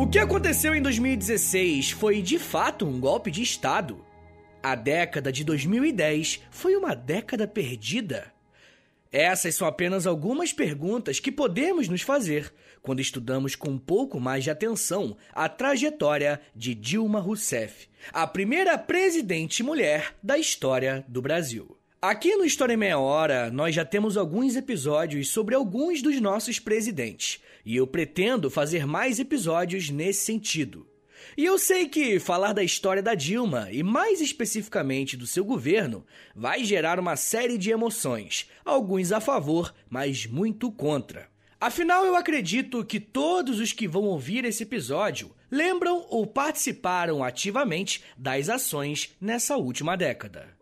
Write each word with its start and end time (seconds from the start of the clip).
O 0.00 0.06
que 0.06 0.18
aconteceu 0.18 0.74
em 0.74 0.80
2016 0.80 1.90
foi 1.90 2.22
de 2.22 2.38
fato 2.38 2.86
um 2.86 2.98
golpe 2.98 3.30
de 3.30 3.42
Estado. 3.42 4.02
A 4.62 4.74
década 4.74 5.30
de 5.30 5.44
2010 5.44 6.40
foi 6.50 6.74
uma 6.74 6.94
década 6.96 7.46
perdida. 7.46 8.32
Essas 9.12 9.56
são 9.56 9.66
apenas 9.66 10.06
algumas 10.06 10.52
perguntas 10.52 11.18
que 11.18 11.32
podemos 11.32 11.88
nos 11.88 12.02
fazer 12.02 12.52
quando 12.80 13.00
estudamos 13.00 13.56
com 13.56 13.70
um 13.70 13.78
pouco 13.78 14.20
mais 14.20 14.44
de 14.44 14.50
atenção 14.50 15.16
a 15.32 15.48
trajetória 15.48 16.40
de 16.54 16.74
Dilma 16.74 17.20
Rousseff, 17.20 17.88
a 18.12 18.26
primeira 18.26 18.78
presidente 18.78 19.62
mulher 19.62 20.14
da 20.22 20.38
história 20.38 21.04
do 21.08 21.20
Brasil. 21.20 21.76
Aqui 22.00 22.34
no 22.36 22.44
História 22.44 22.74
em 22.74 22.78
Meia 22.78 22.98
Hora, 22.98 23.50
nós 23.50 23.74
já 23.74 23.84
temos 23.84 24.16
alguns 24.16 24.56
episódios 24.56 25.28
sobre 25.28 25.54
alguns 25.54 26.00
dos 26.00 26.18
nossos 26.18 26.58
presidentes, 26.58 27.42
e 27.62 27.76
eu 27.76 27.86
pretendo 27.86 28.48
fazer 28.48 28.86
mais 28.86 29.18
episódios 29.18 29.90
nesse 29.90 30.24
sentido. 30.24 30.89
E 31.36 31.44
eu 31.44 31.58
sei 31.58 31.88
que 31.88 32.18
falar 32.18 32.52
da 32.52 32.62
história 32.62 33.02
da 33.02 33.14
Dilma, 33.14 33.68
e 33.70 33.82
mais 33.82 34.20
especificamente 34.20 35.16
do 35.16 35.26
seu 35.26 35.44
governo, 35.44 36.04
vai 36.34 36.64
gerar 36.64 36.98
uma 36.98 37.16
série 37.16 37.56
de 37.56 37.70
emoções, 37.70 38.48
alguns 38.64 39.12
a 39.12 39.20
favor, 39.20 39.74
mas 39.88 40.26
muito 40.26 40.70
contra. 40.70 41.28
Afinal, 41.60 42.06
eu 42.06 42.16
acredito 42.16 42.84
que 42.84 42.98
todos 42.98 43.60
os 43.60 43.72
que 43.72 43.86
vão 43.86 44.04
ouvir 44.04 44.44
esse 44.44 44.62
episódio 44.62 45.30
lembram 45.50 46.06
ou 46.08 46.26
participaram 46.26 47.22
ativamente 47.22 48.02
das 48.16 48.48
ações 48.48 49.14
nessa 49.20 49.56
última 49.56 49.96
década. 49.96 50.59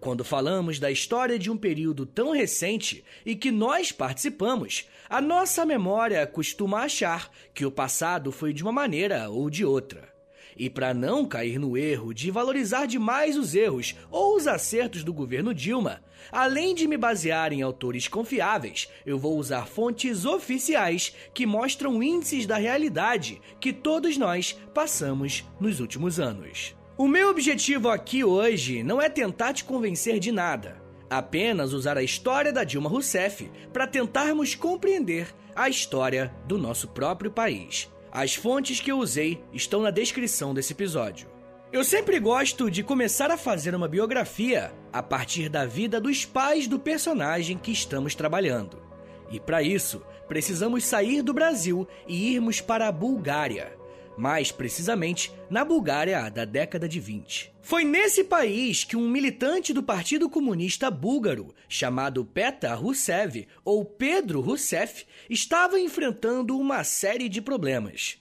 Quando 0.00 0.22
falamos 0.22 0.78
da 0.78 0.90
história 0.90 1.38
de 1.38 1.50
um 1.50 1.56
período 1.56 2.06
tão 2.06 2.30
recente 2.30 3.04
e 3.26 3.34
que 3.34 3.50
nós 3.50 3.90
participamos, 3.90 4.88
a 5.08 5.20
nossa 5.20 5.66
memória 5.66 6.24
costuma 6.26 6.82
achar 6.82 7.30
que 7.52 7.66
o 7.66 7.70
passado 7.70 8.30
foi 8.30 8.52
de 8.52 8.62
uma 8.62 8.70
maneira 8.70 9.28
ou 9.28 9.50
de 9.50 9.64
outra. 9.64 10.08
E 10.56 10.70
para 10.70 10.94
não 10.94 11.26
cair 11.26 11.58
no 11.58 11.76
erro 11.76 12.12
de 12.12 12.30
valorizar 12.30 12.86
demais 12.86 13.36
os 13.36 13.54
erros 13.54 13.96
ou 14.10 14.36
os 14.36 14.46
acertos 14.46 15.02
do 15.02 15.12
governo 15.12 15.52
Dilma, 15.52 16.02
além 16.30 16.74
de 16.74 16.86
me 16.86 16.96
basear 16.96 17.52
em 17.52 17.62
autores 17.62 18.06
confiáveis, 18.06 18.88
eu 19.04 19.18
vou 19.18 19.36
usar 19.36 19.66
fontes 19.66 20.24
oficiais 20.24 21.14
que 21.34 21.46
mostram 21.46 22.02
índices 22.02 22.46
da 22.46 22.56
realidade 22.56 23.40
que 23.60 23.72
todos 23.72 24.16
nós 24.16 24.52
passamos 24.72 25.44
nos 25.60 25.80
últimos 25.80 26.20
anos. 26.20 26.77
O 26.98 27.06
meu 27.06 27.30
objetivo 27.30 27.88
aqui 27.90 28.24
hoje 28.24 28.82
não 28.82 29.00
é 29.00 29.08
tentar 29.08 29.52
te 29.52 29.62
convencer 29.62 30.18
de 30.18 30.32
nada, 30.32 30.82
apenas 31.08 31.72
usar 31.72 31.96
a 31.96 32.02
história 32.02 32.52
da 32.52 32.64
Dilma 32.64 32.90
Rousseff 32.90 33.48
para 33.72 33.86
tentarmos 33.86 34.56
compreender 34.56 35.32
a 35.54 35.68
história 35.68 36.34
do 36.44 36.58
nosso 36.58 36.88
próprio 36.88 37.30
país. 37.30 37.88
As 38.10 38.34
fontes 38.34 38.80
que 38.80 38.90
eu 38.90 38.98
usei 38.98 39.40
estão 39.52 39.80
na 39.80 39.92
descrição 39.92 40.52
desse 40.52 40.72
episódio. 40.72 41.28
Eu 41.72 41.84
sempre 41.84 42.18
gosto 42.18 42.68
de 42.68 42.82
começar 42.82 43.30
a 43.30 43.38
fazer 43.38 43.76
uma 43.76 43.86
biografia 43.86 44.72
a 44.92 45.00
partir 45.00 45.48
da 45.48 45.64
vida 45.64 46.00
dos 46.00 46.24
pais 46.24 46.66
do 46.66 46.80
personagem 46.80 47.56
que 47.56 47.70
estamos 47.70 48.16
trabalhando. 48.16 48.82
E 49.30 49.38
para 49.38 49.62
isso, 49.62 50.02
precisamos 50.26 50.84
sair 50.84 51.22
do 51.22 51.32
Brasil 51.32 51.86
e 52.08 52.34
irmos 52.34 52.60
para 52.60 52.88
a 52.88 52.92
Bulgária 52.92 53.77
mais 54.18 54.50
precisamente 54.50 55.32
na 55.48 55.64
Bulgária 55.64 56.28
da 56.28 56.44
década 56.44 56.88
de 56.88 56.98
20. 56.98 57.52
Foi 57.62 57.84
nesse 57.84 58.24
país 58.24 58.82
que 58.82 58.96
um 58.96 59.08
militante 59.08 59.72
do 59.72 59.82
Partido 59.82 60.28
Comunista 60.28 60.90
Búlgaro, 60.90 61.54
chamado 61.68 62.24
Petar 62.24 62.82
Roussev 62.82 63.46
ou 63.64 63.84
Pedro 63.84 64.40
Rousseff, 64.40 65.06
estava 65.30 65.78
enfrentando 65.78 66.58
uma 66.58 66.82
série 66.82 67.28
de 67.28 67.40
problemas. 67.40 68.18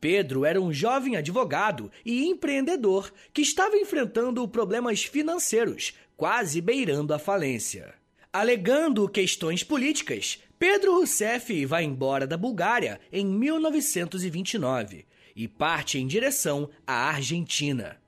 Pedro 0.00 0.44
era 0.44 0.60
um 0.60 0.72
jovem 0.72 1.16
advogado 1.16 1.90
e 2.04 2.26
empreendedor 2.26 3.12
que 3.34 3.42
estava 3.42 3.76
enfrentando 3.76 4.46
problemas 4.46 5.02
financeiros, 5.02 5.94
quase 6.16 6.60
beirando 6.60 7.12
a 7.12 7.18
falência. 7.18 7.92
Alegando 8.32 9.08
questões 9.08 9.64
políticas, 9.64 10.38
Pedro 10.58 10.92
Rousseff 10.92 11.66
vai 11.66 11.82
embora 11.82 12.26
da 12.26 12.36
Bulgária 12.36 13.00
em 13.12 13.26
1929 13.26 15.09
e 15.40 15.48
parte 15.48 15.98
em 15.98 16.06
direção 16.06 16.68
à 16.86 17.08
Argentina. 17.08 17.98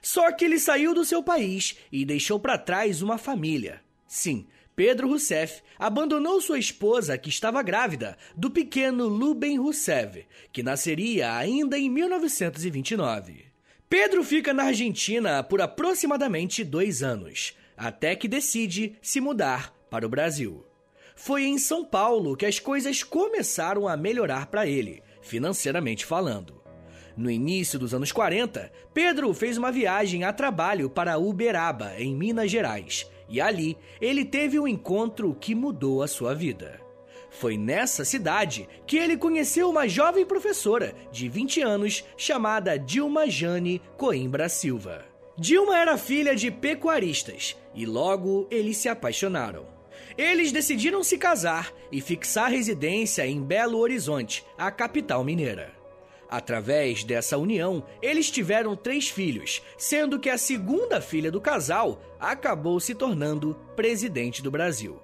Só 0.00 0.30
que 0.30 0.44
ele 0.44 0.56
saiu 0.56 0.94
do 0.94 1.04
seu 1.04 1.20
país 1.20 1.76
e 1.90 2.04
deixou 2.04 2.38
para 2.38 2.56
trás 2.56 3.02
uma 3.02 3.18
família. 3.18 3.82
Sim, 4.06 4.46
Pedro 4.76 5.08
Rousseff 5.08 5.62
abandonou 5.76 6.40
sua 6.40 6.60
esposa, 6.60 7.18
que 7.18 7.28
estava 7.28 7.60
grávida, 7.60 8.16
do 8.36 8.48
pequeno 8.48 9.08
Luben 9.08 9.58
Rousseff, 9.58 10.24
que 10.52 10.62
nasceria 10.62 11.34
ainda 11.34 11.76
em 11.76 11.90
1929. 11.90 13.46
Pedro 13.88 14.22
fica 14.22 14.54
na 14.54 14.66
Argentina 14.66 15.42
por 15.42 15.60
aproximadamente 15.60 16.62
dois 16.62 17.02
anos, 17.02 17.56
até 17.76 18.14
que 18.14 18.28
decide 18.28 18.96
se 19.02 19.20
mudar 19.20 19.74
para 19.90 20.06
o 20.06 20.08
Brasil. 20.08 20.64
Foi 21.16 21.46
em 21.46 21.58
São 21.58 21.84
Paulo 21.84 22.36
que 22.36 22.46
as 22.46 22.60
coisas 22.60 23.02
começaram 23.02 23.88
a 23.88 23.96
melhorar 23.96 24.46
para 24.46 24.68
ele, 24.68 25.02
financeiramente 25.20 26.06
falando. 26.06 26.55
No 27.16 27.30
início 27.30 27.78
dos 27.78 27.94
anos 27.94 28.12
40, 28.12 28.70
Pedro 28.92 29.32
fez 29.32 29.56
uma 29.56 29.72
viagem 29.72 30.24
a 30.24 30.32
trabalho 30.32 30.90
para 30.90 31.18
Uberaba, 31.18 31.94
em 31.98 32.14
Minas 32.14 32.50
Gerais, 32.50 33.10
e 33.26 33.40
ali 33.40 33.78
ele 34.00 34.24
teve 34.24 34.58
um 34.60 34.68
encontro 34.68 35.34
que 35.40 35.54
mudou 35.54 36.02
a 36.02 36.08
sua 36.08 36.34
vida. 36.34 36.78
Foi 37.30 37.56
nessa 37.56 38.04
cidade 38.04 38.68
que 38.86 38.96
ele 38.96 39.16
conheceu 39.16 39.68
uma 39.68 39.88
jovem 39.88 40.26
professora 40.26 40.94
de 41.10 41.28
20 41.28 41.62
anos 41.62 42.04
chamada 42.16 42.78
Dilma 42.78 43.28
Jane 43.28 43.80
Coimbra 43.96 44.48
Silva. 44.48 45.04
Dilma 45.38 45.78
era 45.78 45.98
filha 45.98 46.34
de 46.34 46.50
pecuaristas 46.50 47.56
e 47.74 47.84
logo 47.84 48.46
eles 48.50 48.76
se 48.78 48.88
apaixonaram. 48.88 49.66
Eles 50.16 50.50
decidiram 50.50 51.04
se 51.04 51.18
casar 51.18 51.72
e 51.92 52.00
fixar 52.00 52.50
residência 52.50 53.26
em 53.26 53.42
Belo 53.42 53.78
Horizonte, 53.78 54.44
a 54.56 54.70
capital 54.70 55.22
mineira. 55.22 55.75
Através 56.28 57.04
dessa 57.04 57.38
união, 57.38 57.84
eles 58.02 58.30
tiveram 58.30 58.74
três 58.74 59.08
filhos, 59.08 59.62
sendo 59.78 60.18
que 60.18 60.28
a 60.28 60.38
segunda 60.38 61.00
filha 61.00 61.30
do 61.30 61.40
casal 61.40 62.02
acabou 62.18 62.80
se 62.80 62.94
tornando 62.94 63.56
presidente 63.76 64.42
do 64.42 64.50
Brasil. 64.50 65.00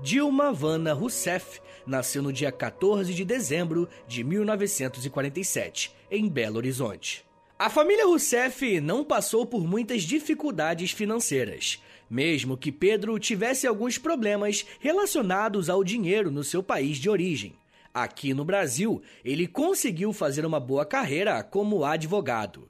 Dilma 0.00 0.52
Vana 0.52 0.92
Rousseff 0.92 1.60
nasceu 1.86 2.22
no 2.22 2.32
dia 2.32 2.50
14 2.50 3.14
de 3.14 3.24
dezembro 3.24 3.88
de 4.08 4.24
1947, 4.24 5.94
em 6.10 6.28
Belo 6.28 6.56
Horizonte. 6.56 7.24
A 7.56 7.70
família 7.70 8.04
Rousseff 8.04 8.80
não 8.80 9.04
passou 9.04 9.46
por 9.46 9.64
muitas 9.64 10.02
dificuldades 10.02 10.90
financeiras, 10.90 11.80
mesmo 12.10 12.56
que 12.56 12.72
Pedro 12.72 13.16
tivesse 13.18 13.66
alguns 13.66 13.96
problemas 13.96 14.66
relacionados 14.80 15.70
ao 15.70 15.84
dinheiro 15.84 16.32
no 16.32 16.42
seu 16.42 16.62
país 16.62 16.98
de 16.98 17.08
origem. 17.08 17.54
Aqui 17.94 18.34
no 18.34 18.44
Brasil, 18.44 19.00
ele 19.24 19.46
conseguiu 19.46 20.12
fazer 20.12 20.44
uma 20.44 20.58
boa 20.58 20.84
carreira 20.84 21.40
como 21.44 21.84
advogado. 21.84 22.68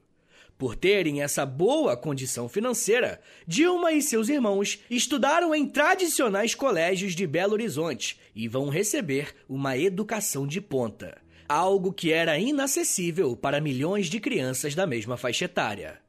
Por 0.55 0.75
terem 0.75 1.23
essa 1.23 1.47
boa 1.47 1.97
condição 1.97 2.47
financeira, 2.47 3.19
Dilma 3.47 3.91
e 3.91 4.03
seus 4.03 4.29
irmãos 4.29 4.79
estudaram 4.87 5.55
em 5.55 5.67
tradicionais 5.67 6.53
colégios 6.53 7.15
de 7.15 7.25
Belo 7.25 7.53
Horizonte 7.53 8.19
e 8.35 8.47
vão 8.47 8.69
receber 8.69 9.33
uma 9.49 9.75
educação 9.75 10.45
de 10.45 10.61
ponta, 10.61 11.17
algo 11.49 11.91
que 11.91 12.11
era 12.13 12.37
inacessível 12.37 13.35
para 13.35 13.59
milhões 13.59 14.05
de 14.05 14.19
crianças 14.19 14.75
da 14.75 14.85
mesma 14.85 15.17
faixa 15.17 15.45
etária. 15.45 15.99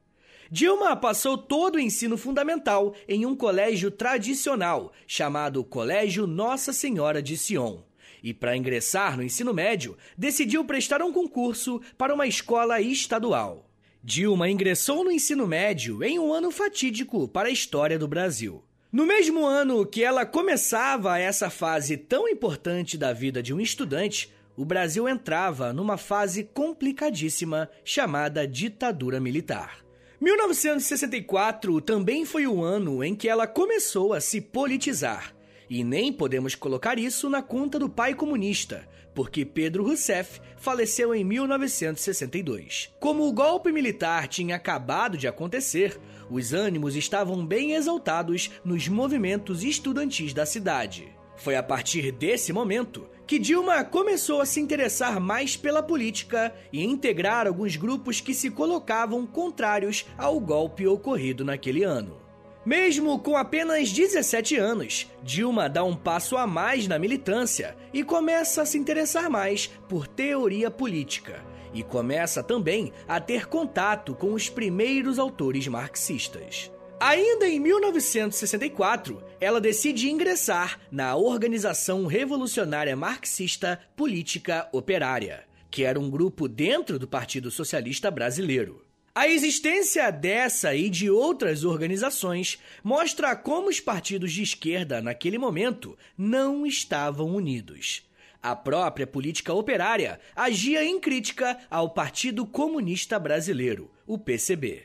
Dilma 0.51 0.95
passou 0.95 1.39
todo 1.39 1.77
o 1.77 1.79
ensino 1.79 2.17
fundamental 2.19 2.93
em 3.09 3.25
um 3.25 3.35
colégio 3.35 3.89
tradicional 3.89 4.93
chamado 5.07 5.63
Colégio 5.63 6.27
Nossa 6.27 6.71
Senhora 6.71 7.19
de 7.19 7.35
Sion 7.35 7.86
e, 8.23 8.33
para 8.33 8.55
ingressar 8.55 9.15
no 9.15 9.23
ensino 9.23 9.53
médio, 9.53 9.97
decidiu 10.17 10.63
prestar 10.65 11.01
um 11.01 11.11
concurso 11.11 11.81
para 11.97 12.13
uma 12.13 12.27
escola 12.27 12.81
estadual. 12.81 13.69
Dilma 14.03 14.49
ingressou 14.49 15.03
no 15.03 15.11
ensino 15.11 15.45
médio 15.45 16.03
em 16.03 16.17
um 16.17 16.31
ano 16.31 16.49
fatídico 16.51 17.27
para 17.27 17.49
a 17.49 17.51
história 17.51 17.99
do 17.99 18.07
Brasil. 18.07 18.63
No 18.91 19.05
mesmo 19.05 19.45
ano 19.45 19.85
que 19.85 20.03
ela 20.03 20.25
começava 20.25 21.19
essa 21.19 21.49
fase 21.49 21.97
tão 21.97 22.27
importante 22.27 22.97
da 22.97 23.11
vida 23.11 23.43
de 23.43 23.53
um 23.53 23.59
estudante, 23.59 24.33
o 24.55 24.63
Brasil 24.63 25.07
entrava 25.07 25.73
numa 25.73 25.97
fase 25.97 26.43
complicadíssima 26.43 27.69
chamada 27.83 28.47
ditadura 28.47 29.19
militar. 29.19 29.85
1964 30.19 31.79
também 31.81 32.25
foi 32.25 32.47
o 32.47 32.63
ano 32.63 33.03
em 33.03 33.13
que 33.13 33.29
ela 33.29 33.45
começou 33.45 34.13
a 34.13 34.19
se 34.19 34.41
politizar 34.41 35.36
e 35.69 35.83
nem 35.83 36.11
podemos 36.11 36.55
colocar 36.55 36.97
isso 36.97 37.29
na 37.29 37.41
conta 37.41 37.77
do 37.77 37.89
pai 37.89 38.13
comunista, 38.13 38.87
porque 39.13 39.43
Pedro 39.43 39.83
Rousseff 39.83 40.39
faleceu 40.57 41.13
em 41.13 41.23
1962. 41.23 42.93
Como 42.99 43.27
o 43.27 43.33
golpe 43.33 43.71
militar 43.71 44.27
tinha 44.27 44.55
acabado 44.55 45.17
de 45.17 45.27
acontecer, 45.27 45.99
os 46.29 46.53
ânimos 46.53 46.95
estavam 46.95 47.45
bem 47.45 47.73
exaltados 47.73 48.51
nos 48.63 48.87
movimentos 48.87 49.63
estudantis 49.63 50.33
da 50.33 50.45
cidade. 50.45 51.07
Foi 51.37 51.55
a 51.55 51.63
partir 51.63 52.11
desse 52.11 52.51
momento 52.51 53.07
que 53.27 53.37
Dilma 53.37 53.83
começou 53.83 54.39
a 54.41 54.45
se 54.45 54.59
interessar 54.59 55.19
mais 55.19 55.57
pela 55.57 55.83
política 55.83 56.53
e 56.71 56.83
integrar 56.83 57.45
alguns 57.45 57.75
grupos 57.75 58.21
que 58.21 58.33
se 58.33 58.49
colocavam 58.49 59.27
contrários 59.27 60.05
ao 60.17 60.39
golpe 60.39 60.87
ocorrido 60.87 61.43
naquele 61.43 61.83
ano. 61.83 62.26
Mesmo 62.67 63.17
com 63.17 63.37
apenas 63.37 63.93
17 63.93 64.57
anos, 64.57 65.09
Dilma 65.23 65.69
dá 65.69 65.85
um 65.85 65.95
passo 65.95 66.35
a 66.35 66.45
mais 66.45 66.85
na 66.85 66.99
militância 66.99 67.77
e 67.93 68.03
começa 68.03 68.61
a 68.61 68.65
se 68.65 68.77
interessar 68.77 69.29
mais 69.29 69.67
por 69.87 70.05
teoria 70.05 70.69
política. 70.69 71.41
E 71.73 71.81
começa 71.81 72.43
também 72.43 72.91
a 73.07 73.21
ter 73.21 73.47
contato 73.47 74.13
com 74.13 74.33
os 74.33 74.49
primeiros 74.49 75.17
autores 75.17 75.65
marxistas. 75.65 76.69
Ainda 76.99 77.47
em 77.47 77.57
1964, 77.57 79.23
ela 79.39 79.61
decide 79.61 80.11
ingressar 80.11 80.77
na 80.91 81.15
Organização 81.15 82.05
Revolucionária 82.05 82.97
Marxista 82.97 83.79
Política 83.95 84.67
Operária, 84.73 85.45
que 85.71 85.85
era 85.85 85.97
um 85.97 86.09
grupo 86.09 86.49
dentro 86.49 86.99
do 86.99 87.07
Partido 87.07 87.49
Socialista 87.49 88.11
Brasileiro. 88.11 88.86
A 89.17 89.27
existência 89.27 90.11
dessa 90.11 90.75
e 90.75 90.91
de 90.91 91.09
outras 91.09 91.63
organizações 91.63 92.59
mostra 92.83 93.35
como 93.35 93.67
os 93.67 93.79
partidos 93.79 94.31
de 94.31 94.43
esquerda, 94.43 95.01
naquele 95.01 95.39
momento, 95.39 95.97
não 96.15 96.67
estavam 96.67 97.33
unidos. 97.33 98.07
A 98.43 98.55
própria 98.55 99.07
política 99.07 99.51
operária 99.51 100.19
agia 100.35 100.83
em 100.83 100.99
crítica 100.99 101.57
ao 101.67 101.89
Partido 101.89 102.45
Comunista 102.45 103.17
Brasileiro, 103.17 103.89
o 104.05 104.19
PCB. 104.19 104.83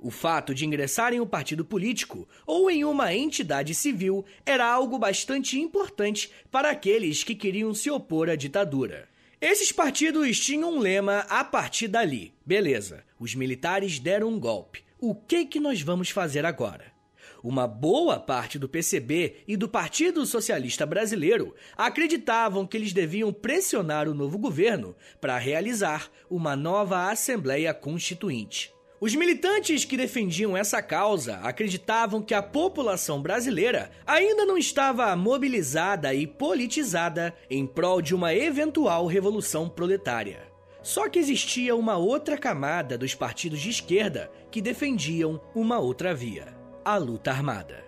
O 0.00 0.10
fato 0.10 0.52
de 0.52 0.66
ingressar 0.66 1.12
em 1.12 1.20
um 1.20 1.26
partido 1.26 1.64
político 1.64 2.28
ou 2.44 2.68
em 2.68 2.84
uma 2.84 3.14
entidade 3.14 3.76
civil 3.76 4.24
era 4.44 4.66
algo 4.66 4.98
bastante 4.98 5.56
importante 5.56 6.32
para 6.50 6.70
aqueles 6.70 7.22
que 7.22 7.32
queriam 7.32 7.72
se 7.72 7.88
opor 7.88 8.28
à 8.28 8.34
ditadura. 8.34 9.08
Esses 9.40 9.70
partidos 9.70 10.40
tinham 10.40 10.74
um 10.74 10.80
lema 10.80 11.20
a 11.28 11.44
partir 11.44 11.86
dali. 11.86 12.34
Beleza, 12.44 13.04
os 13.20 13.36
militares 13.36 14.00
deram 14.00 14.30
um 14.30 14.40
golpe. 14.40 14.82
O 14.98 15.14
que 15.14 15.46
que 15.46 15.60
nós 15.60 15.80
vamos 15.80 16.10
fazer 16.10 16.44
agora? 16.44 16.92
Uma 17.40 17.64
boa 17.68 18.18
parte 18.18 18.58
do 18.58 18.68
PCB 18.68 19.44
e 19.46 19.56
do 19.56 19.68
Partido 19.68 20.26
Socialista 20.26 20.84
Brasileiro 20.84 21.54
acreditavam 21.76 22.66
que 22.66 22.76
eles 22.76 22.92
deviam 22.92 23.32
pressionar 23.32 24.08
o 24.08 24.14
novo 24.14 24.36
governo 24.38 24.96
para 25.20 25.38
realizar 25.38 26.10
uma 26.28 26.56
nova 26.56 27.08
Assembleia 27.08 27.72
Constituinte. 27.72 28.72
Os 29.00 29.14
militantes 29.14 29.84
que 29.84 29.96
defendiam 29.96 30.56
essa 30.56 30.82
causa 30.82 31.36
acreditavam 31.44 32.20
que 32.20 32.34
a 32.34 32.42
população 32.42 33.22
brasileira 33.22 33.92
ainda 34.04 34.44
não 34.44 34.58
estava 34.58 35.14
mobilizada 35.14 36.12
e 36.12 36.26
politizada 36.26 37.32
em 37.48 37.64
prol 37.64 38.02
de 38.02 38.12
uma 38.12 38.34
eventual 38.34 39.06
revolução 39.06 39.68
proletária. 39.68 40.48
Só 40.82 41.08
que 41.08 41.18
existia 41.18 41.76
uma 41.76 41.96
outra 41.96 42.36
camada 42.36 42.98
dos 42.98 43.14
partidos 43.14 43.60
de 43.60 43.70
esquerda 43.70 44.32
que 44.50 44.60
defendiam 44.60 45.40
uma 45.54 45.78
outra 45.78 46.12
via: 46.12 46.56
a 46.84 46.96
luta 46.96 47.30
armada. 47.30 47.84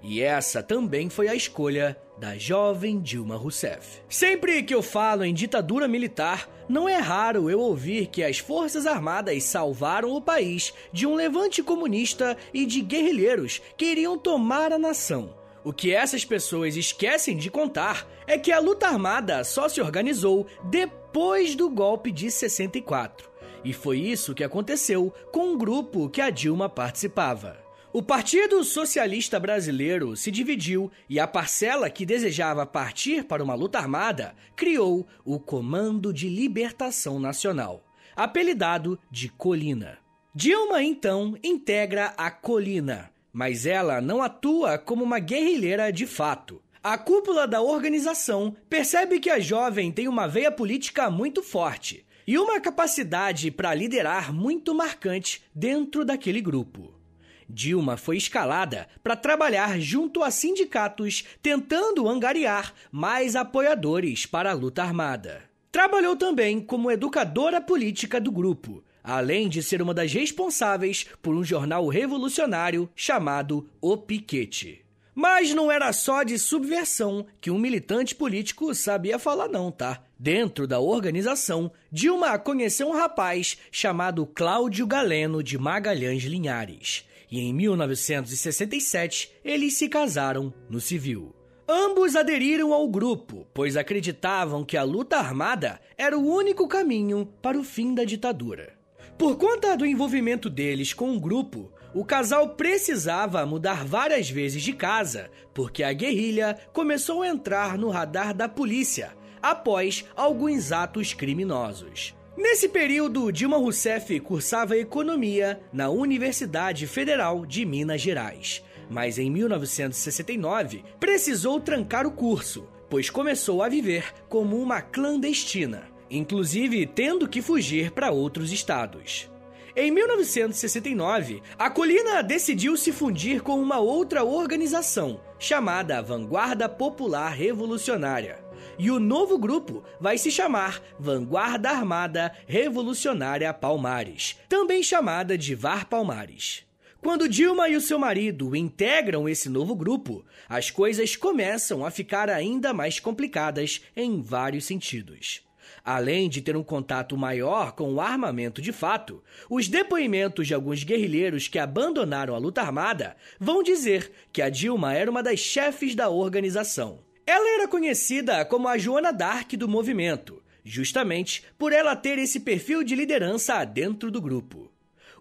E 0.00 0.20
essa 0.20 0.62
também 0.62 1.10
foi 1.10 1.26
a 1.26 1.34
escolha 1.34 1.96
da 2.16 2.36
jovem 2.38 3.00
Dilma 3.00 3.36
Rousseff. 3.36 4.00
Sempre 4.08 4.62
que 4.62 4.74
eu 4.74 4.82
falo 4.82 5.24
em 5.24 5.34
ditadura 5.34 5.88
militar, 5.88 6.48
não 6.68 6.88
é 6.88 6.96
raro 6.96 7.50
eu 7.50 7.60
ouvir 7.60 8.06
que 8.06 8.22
as 8.22 8.38
Forças 8.38 8.86
Armadas 8.86 9.42
salvaram 9.44 10.12
o 10.12 10.20
país 10.20 10.72
de 10.92 11.06
um 11.06 11.14
levante 11.14 11.62
comunista 11.62 12.36
e 12.52 12.64
de 12.64 12.80
guerrilheiros 12.80 13.60
que 13.76 13.86
iriam 13.86 14.16
tomar 14.16 14.72
a 14.72 14.78
nação. 14.78 15.34
O 15.64 15.72
que 15.72 15.94
essas 15.94 16.24
pessoas 16.24 16.76
esquecem 16.76 17.36
de 17.36 17.50
contar 17.50 18.06
é 18.26 18.38
que 18.38 18.52
a 18.52 18.58
luta 18.58 18.86
armada 18.86 19.42
só 19.44 19.68
se 19.68 19.80
organizou 19.80 20.46
depois 20.64 21.54
do 21.54 21.70
golpe 21.70 22.12
de 22.12 22.30
64. 22.30 23.30
E 23.64 23.72
foi 23.72 23.98
isso 23.98 24.34
que 24.34 24.44
aconteceu 24.44 25.12
com 25.32 25.52
um 25.52 25.58
grupo 25.58 26.10
que 26.10 26.20
a 26.20 26.28
Dilma 26.28 26.68
participava. 26.68 27.63
O 27.96 28.02
Partido 28.02 28.64
Socialista 28.64 29.38
Brasileiro 29.38 30.16
se 30.16 30.28
dividiu 30.28 30.90
e 31.08 31.20
a 31.20 31.28
parcela 31.28 31.88
que 31.88 32.04
desejava 32.04 32.66
partir 32.66 33.22
para 33.22 33.40
uma 33.40 33.54
luta 33.54 33.78
armada 33.78 34.34
criou 34.56 35.06
o 35.24 35.38
Comando 35.38 36.12
de 36.12 36.28
Libertação 36.28 37.20
Nacional, 37.20 37.86
apelidado 38.16 38.98
de 39.12 39.28
Colina. 39.28 39.98
Dilma 40.34 40.82
então 40.82 41.38
integra 41.40 42.12
a 42.16 42.32
Colina, 42.32 43.12
mas 43.32 43.64
ela 43.64 44.00
não 44.00 44.20
atua 44.20 44.76
como 44.76 45.04
uma 45.04 45.20
guerrilheira 45.20 45.92
de 45.92 46.04
fato. 46.04 46.60
A 46.82 46.98
cúpula 46.98 47.46
da 47.46 47.62
organização 47.62 48.56
percebe 48.68 49.20
que 49.20 49.30
a 49.30 49.38
jovem 49.38 49.92
tem 49.92 50.08
uma 50.08 50.26
veia 50.26 50.50
política 50.50 51.08
muito 51.12 51.44
forte 51.44 52.04
e 52.26 52.36
uma 52.38 52.58
capacidade 52.58 53.52
para 53.52 53.72
liderar 53.72 54.34
muito 54.34 54.74
marcante 54.74 55.44
dentro 55.54 56.04
daquele 56.04 56.40
grupo. 56.40 57.03
Dilma 57.48 57.96
foi 57.96 58.16
escalada 58.16 58.88
para 59.02 59.16
trabalhar 59.16 59.78
junto 59.80 60.22
a 60.22 60.30
sindicatos, 60.30 61.24
tentando 61.42 62.08
angariar 62.08 62.74
mais 62.90 63.36
apoiadores 63.36 64.26
para 64.26 64.50
a 64.50 64.54
luta 64.54 64.82
armada. 64.82 65.42
Trabalhou 65.70 66.14
também 66.14 66.60
como 66.60 66.90
educadora 66.90 67.60
política 67.60 68.20
do 68.20 68.30
grupo, 68.30 68.82
além 69.02 69.48
de 69.48 69.62
ser 69.62 69.82
uma 69.82 69.92
das 69.92 70.12
responsáveis 70.12 71.06
por 71.20 71.34
um 71.34 71.44
jornal 71.44 71.86
revolucionário 71.88 72.88
chamado 72.94 73.68
O 73.80 73.96
Piquete. 73.96 74.84
Mas 75.14 75.52
não 75.54 75.70
era 75.70 75.92
só 75.92 76.22
de 76.22 76.38
subversão 76.38 77.26
que 77.40 77.50
um 77.50 77.58
militante 77.58 78.14
político 78.14 78.74
sabia 78.74 79.18
falar, 79.18 79.48
não, 79.48 79.70
tá? 79.70 80.02
Dentro 80.18 80.66
da 80.66 80.80
organização, 80.80 81.70
Dilma 81.90 82.38
conheceu 82.38 82.88
um 82.88 82.96
rapaz 82.96 83.58
chamado 83.70 84.26
Cláudio 84.26 84.86
Galeno 84.86 85.42
de 85.42 85.58
Magalhães 85.58 86.24
Linhares 86.24 87.04
e 87.34 87.40
em 87.40 87.52
1967 87.52 89.32
eles 89.44 89.74
se 89.74 89.88
casaram 89.88 90.54
no 90.70 90.80
civil. 90.80 91.34
Ambos 91.68 92.14
aderiram 92.14 92.72
ao 92.72 92.86
grupo, 92.88 93.44
pois 93.52 93.76
acreditavam 93.76 94.64
que 94.64 94.76
a 94.76 94.84
luta 94.84 95.16
armada 95.16 95.80
era 95.98 96.16
o 96.16 96.24
único 96.24 96.68
caminho 96.68 97.26
para 97.42 97.58
o 97.58 97.64
fim 97.64 97.92
da 97.92 98.04
ditadura. 98.04 98.78
Por 99.18 99.36
conta 99.36 99.76
do 99.76 99.84
envolvimento 99.84 100.48
deles 100.48 100.94
com 100.94 101.16
o 101.16 101.18
grupo, 101.18 101.72
o 101.92 102.04
casal 102.04 102.50
precisava 102.50 103.44
mudar 103.44 103.84
várias 103.84 104.30
vezes 104.30 104.62
de 104.62 104.72
casa, 104.72 105.28
porque 105.52 105.82
a 105.82 105.92
guerrilha 105.92 106.56
começou 106.72 107.22
a 107.22 107.28
entrar 107.28 107.76
no 107.76 107.88
radar 107.88 108.32
da 108.32 108.48
polícia 108.48 109.12
após 109.42 110.04
alguns 110.14 110.70
atos 110.70 111.12
criminosos. 111.12 112.14
Nesse 112.36 112.68
período, 112.68 113.30
Dilma 113.30 113.56
Rousseff 113.56 114.18
cursava 114.18 114.76
economia 114.76 115.60
na 115.72 115.88
Universidade 115.88 116.84
Federal 116.84 117.46
de 117.46 117.64
Minas 117.64 118.00
Gerais. 118.00 118.64
Mas 118.90 119.18
em 119.18 119.30
1969 119.30 120.84
precisou 120.98 121.60
trancar 121.60 122.06
o 122.06 122.10
curso, 122.10 122.66
pois 122.90 123.08
começou 123.08 123.62
a 123.62 123.68
viver 123.68 124.12
como 124.28 124.60
uma 124.60 124.82
clandestina, 124.82 125.84
inclusive 126.10 126.84
tendo 126.86 127.28
que 127.28 127.40
fugir 127.40 127.92
para 127.92 128.10
outros 128.10 128.52
estados. 128.52 129.30
Em 129.76 129.92
1969, 129.92 131.40
a 131.56 131.70
Colina 131.70 132.20
decidiu 132.20 132.76
se 132.76 132.90
fundir 132.90 133.42
com 133.42 133.60
uma 133.60 133.78
outra 133.78 134.24
organização, 134.24 135.20
chamada 135.38 136.02
Vanguarda 136.02 136.68
Popular 136.68 137.30
Revolucionária 137.30 138.43
e 138.78 138.90
o 138.90 138.98
novo 138.98 139.38
grupo 139.38 139.82
vai 140.00 140.18
se 140.18 140.30
chamar 140.30 140.82
Vanguarda 140.98 141.70
Armada 141.70 142.32
Revolucionária 142.46 143.52
Palmares, 143.52 144.36
também 144.48 144.82
chamada 144.82 145.36
de 145.36 145.54
VAR 145.54 145.86
Palmares. 145.86 146.64
Quando 147.04 147.28
Dilma 147.28 147.68
e 147.68 147.76
o 147.76 147.82
seu 147.82 147.98
marido 147.98 148.56
integram 148.56 149.28
esse 149.28 149.50
novo 149.50 149.74
grupo, 149.74 150.24
as 150.48 150.70
coisas 150.70 151.14
começam 151.14 151.84
a 151.84 151.90
ficar 151.90 152.30
ainda 152.30 152.72
mais 152.72 152.98
complicadas 152.98 153.82
em 153.94 154.22
vários 154.22 154.64
sentidos. 154.64 155.42
Além 155.84 156.30
de 156.30 156.40
ter 156.40 156.56
um 156.56 156.62
contato 156.62 157.14
maior 157.14 157.72
com 157.72 157.92
o 157.92 158.00
armamento 158.00 158.62
de 158.62 158.72
fato, 158.72 159.22
os 159.50 159.68
depoimentos 159.68 160.46
de 160.46 160.54
alguns 160.54 160.82
guerrilheiros 160.82 161.46
que 161.46 161.58
abandonaram 161.58 162.34
a 162.34 162.38
luta 162.38 162.62
armada 162.62 163.14
vão 163.38 163.62
dizer 163.62 164.10
que 164.32 164.40
a 164.40 164.48
Dilma 164.48 164.94
era 164.94 165.10
uma 165.10 165.22
das 165.22 165.40
chefes 165.40 165.94
da 165.94 166.08
organização. 166.08 167.00
Ela 167.26 167.54
era 167.54 167.68
conhecida 167.68 168.44
como 168.44 168.68
a 168.68 168.76
Joana 168.76 169.12
Dark 169.12 169.52
do 169.54 169.66
movimento, 169.66 170.42
justamente 170.62 171.42
por 171.58 171.72
ela 171.72 171.96
ter 171.96 172.18
esse 172.18 172.40
perfil 172.40 172.84
de 172.84 172.94
liderança 172.94 173.64
dentro 173.64 174.10
do 174.10 174.20
grupo. 174.20 174.70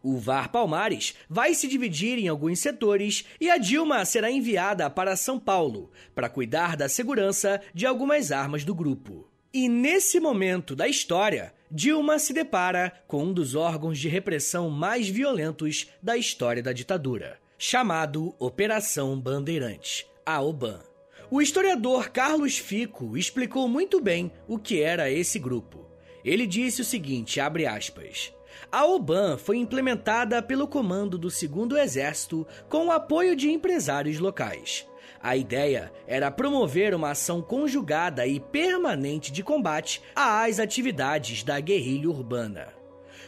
O 0.01 0.17
VAR 0.17 0.51
Palmares 0.51 1.15
vai 1.29 1.53
se 1.53 1.65
dividir 1.65 2.19
em 2.19 2.27
alguns 2.27 2.59
setores 2.59 3.23
e 3.39 3.49
a 3.49 3.57
Dilma 3.57 4.03
será 4.03 4.29
enviada 4.29 4.89
para 4.89 5.15
São 5.15 5.39
Paulo 5.39 5.91
para 6.13 6.27
cuidar 6.27 6.75
da 6.75 6.89
segurança 6.89 7.61
de 7.73 7.85
algumas 7.85 8.29
armas 8.29 8.65
do 8.65 8.75
grupo. 8.75 9.25
E 9.53 9.69
nesse 9.69 10.19
momento 10.19 10.75
da 10.75 10.89
história, 10.89 11.53
Dilma 11.71 12.19
se 12.19 12.33
depara 12.33 12.91
com 13.07 13.23
um 13.23 13.33
dos 13.33 13.55
órgãos 13.55 13.97
de 13.97 14.09
repressão 14.09 14.69
mais 14.69 15.07
violentos 15.07 15.87
da 16.01 16.17
história 16.17 16.61
da 16.61 16.73
ditadura, 16.73 17.39
chamado 17.57 18.35
Operação 18.39 19.17
Bandeirante, 19.17 20.05
a 20.25 20.41
OBAN. 20.41 20.92
O 21.29 21.41
historiador 21.41 22.09
Carlos 22.09 22.57
Fico 22.57 23.17
explicou 23.17 23.67
muito 23.67 23.99
bem 23.99 24.31
o 24.47 24.57
que 24.57 24.81
era 24.81 25.09
esse 25.09 25.39
grupo. 25.39 25.87
Ele 26.23 26.45
disse 26.45 26.81
o 26.81 26.85
seguinte, 26.85 27.39
abre 27.39 27.65
aspas: 27.65 28.33
a 28.71 28.85
OBAN 28.85 29.37
foi 29.37 29.57
implementada 29.57 30.41
pelo 30.41 30.67
comando 30.67 31.17
do 31.17 31.29
Segundo 31.29 31.77
Exército 31.77 32.45
com 32.69 32.87
o 32.87 32.91
apoio 32.91 33.35
de 33.35 33.51
empresários 33.51 34.19
locais. 34.19 34.87
A 35.21 35.37
ideia 35.37 35.91
era 36.05 36.29
promover 36.29 36.93
uma 36.93 37.11
ação 37.11 37.41
conjugada 37.41 38.27
e 38.27 38.39
permanente 38.39 39.31
de 39.31 39.41
combate 39.41 40.01
às 40.15 40.59
atividades 40.59 41.43
da 41.43 41.59
guerrilha 41.59 42.09
urbana. 42.09 42.73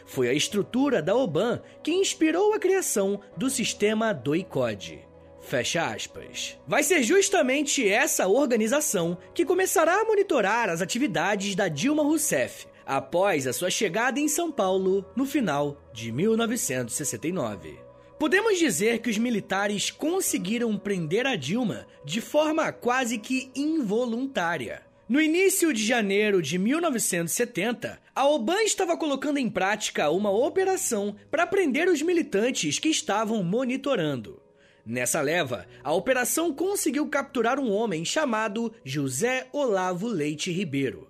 Foi 0.04 0.28
a 0.28 0.32
estrutura 0.32 1.02
da 1.02 1.16
OBAN 1.16 1.60
que 1.82 1.90
inspirou 1.90 2.52
a 2.52 2.58
criação 2.58 3.20
do 3.36 3.48
sistema 3.48 4.12
DOICOD. 4.12 5.05
Fecha 5.46 5.86
aspas. 5.86 6.58
Vai 6.66 6.82
ser 6.82 7.04
justamente 7.04 7.88
essa 7.88 8.26
organização 8.26 9.16
que 9.32 9.44
começará 9.44 10.00
a 10.00 10.04
monitorar 10.04 10.68
as 10.68 10.82
atividades 10.82 11.54
da 11.54 11.68
Dilma 11.68 12.02
Rousseff 12.02 12.66
após 12.84 13.46
a 13.46 13.52
sua 13.52 13.70
chegada 13.70 14.18
em 14.18 14.26
São 14.26 14.50
Paulo 14.50 15.06
no 15.14 15.24
final 15.24 15.80
de 15.92 16.10
1969. 16.10 17.78
Podemos 18.18 18.58
dizer 18.58 18.98
que 18.98 19.08
os 19.08 19.18
militares 19.18 19.88
conseguiram 19.88 20.76
prender 20.76 21.28
a 21.28 21.36
Dilma 21.36 21.86
de 22.04 22.20
forma 22.20 22.72
quase 22.72 23.16
que 23.16 23.48
involuntária. 23.54 24.82
No 25.08 25.20
início 25.20 25.72
de 25.72 25.86
janeiro 25.86 26.42
de 26.42 26.58
1970, 26.58 28.00
a 28.12 28.28
OBAN 28.28 28.62
estava 28.64 28.96
colocando 28.96 29.38
em 29.38 29.48
prática 29.48 30.10
uma 30.10 30.30
operação 30.30 31.14
para 31.30 31.46
prender 31.46 31.88
os 31.88 32.02
militantes 32.02 32.80
que 32.80 32.88
estavam 32.88 33.44
monitorando. 33.44 34.44
Nessa 34.86 35.20
leva, 35.20 35.66
a 35.82 35.92
operação 35.92 36.52
conseguiu 36.52 37.08
capturar 37.08 37.58
um 37.58 37.72
homem 37.72 38.04
chamado 38.04 38.72
José 38.84 39.48
Olavo 39.52 40.06
Leite 40.06 40.52
Ribeiro. 40.52 41.08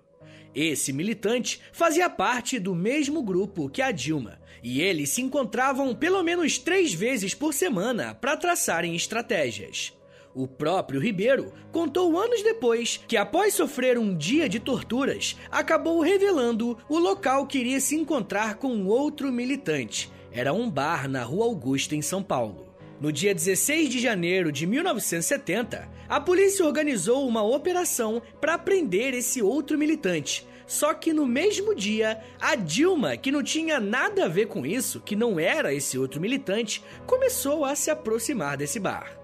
Esse 0.55 0.91
militante 0.91 1.61
fazia 1.71 2.09
parte 2.09 2.57
do 2.57 2.73
mesmo 2.73 3.21
grupo 3.21 3.69
que 3.69 3.79
a 3.79 3.91
Dilma, 3.91 4.39
e 4.63 4.81
eles 4.81 5.11
se 5.11 5.21
encontravam 5.21 5.93
pelo 5.93 6.23
menos 6.23 6.57
três 6.57 6.91
vezes 6.91 7.35
por 7.35 7.53
semana 7.53 8.15
para 8.15 8.35
traçarem 8.35 8.95
estratégias. 8.95 9.95
O 10.33 10.47
próprio 10.47 10.99
Ribeiro 10.99 11.53
contou 11.71 12.17
anos 12.17 12.41
depois 12.41 12.99
que, 13.07 13.15
após 13.15 13.53
sofrer 13.53 13.99
um 13.99 14.17
dia 14.17 14.49
de 14.49 14.59
torturas, 14.59 15.37
acabou 15.51 16.01
revelando 16.01 16.75
o 16.89 16.97
local 16.97 17.45
que 17.45 17.59
iria 17.59 17.79
se 17.79 17.95
encontrar 17.95 18.55
com 18.55 18.87
outro 18.87 19.31
militante. 19.31 20.11
Era 20.31 20.51
um 20.51 20.67
bar 20.67 21.07
na 21.07 21.23
Rua 21.23 21.45
Augusta, 21.45 21.95
em 21.95 22.01
São 22.01 22.23
Paulo. 22.23 22.66
No 22.99 23.11
dia 23.11 23.31
16 23.31 23.89
de 23.89 23.99
janeiro 23.99 24.51
de 24.51 24.65
1970, 24.65 25.87
a 26.09 26.19
polícia 26.19 26.65
organizou 26.65 27.27
uma 27.27 27.43
operação 27.43 28.19
para 28.41 28.57
prender 28.57 29.13
esse 29.13 29.39
outro 29.39 29.77
militante. 29.77 30.47
Só 30.65 30.95
que 30.95 31.13
no 31.13 31.25
mesmo 31.25 31.75
dia, 31.75 32.19
a 32.41 32.55
Dilma, 32.55 33.15
que 33.15 33.31
não 33.31 33.43
tinha 33.43 33.79
nada 33.79 34.25
a 34.25 34.27
ver 34.27 34.47
com 34.47 34.65
isso, 34.65 34.99
que 34.99 35.15
não 35.15 35.39
era 35.39 35.71
esse 35.71 35.97
outro 35.97 36.19
militante, 36.19 36.83
começou 37.05 37.63
a 37.63 37.75
se 37.75 37.91
aproximar 37.91 38.57
desse 38.57 38.79
bar. 38.79 39.15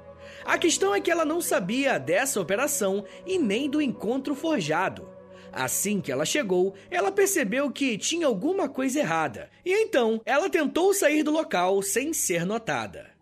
A 0.46 0.56
questão 0.58 0.94
é 0.94 1.02
que 1.02 1.10
ela 1.10 1.26
não 1.26 1.42
sabia 1.42 1.98
dessa 1.98 2.40
operação 2.40 3.04
e 3.26 3.40
nem 3.40 3.68
do 3.68 3.82
encontro 3.82 4.36
forjado. 4.36 5.10
Assim 5.52 6.00
que 6.00 6.12
ela 6.12 6.26
chegou, 6.26 6.76
ela 6.92 7.12
percebeu 7.12 7.72
que 7.72 7.98
tinha 7.98 8.28
alguma 8.28 8.70
coisa 8.70 9.00
errada, 9.00 9.50
e 9.66 9.72
então 9.72 10.22
ela 10.26 10.50
tentou 10.50 10.94
sair 10.94 11.24
do 11.24 11.32
local 11.32 11.82
sem 11.82 12.14
ser 12.14 12.46
notada. 12.46 13.13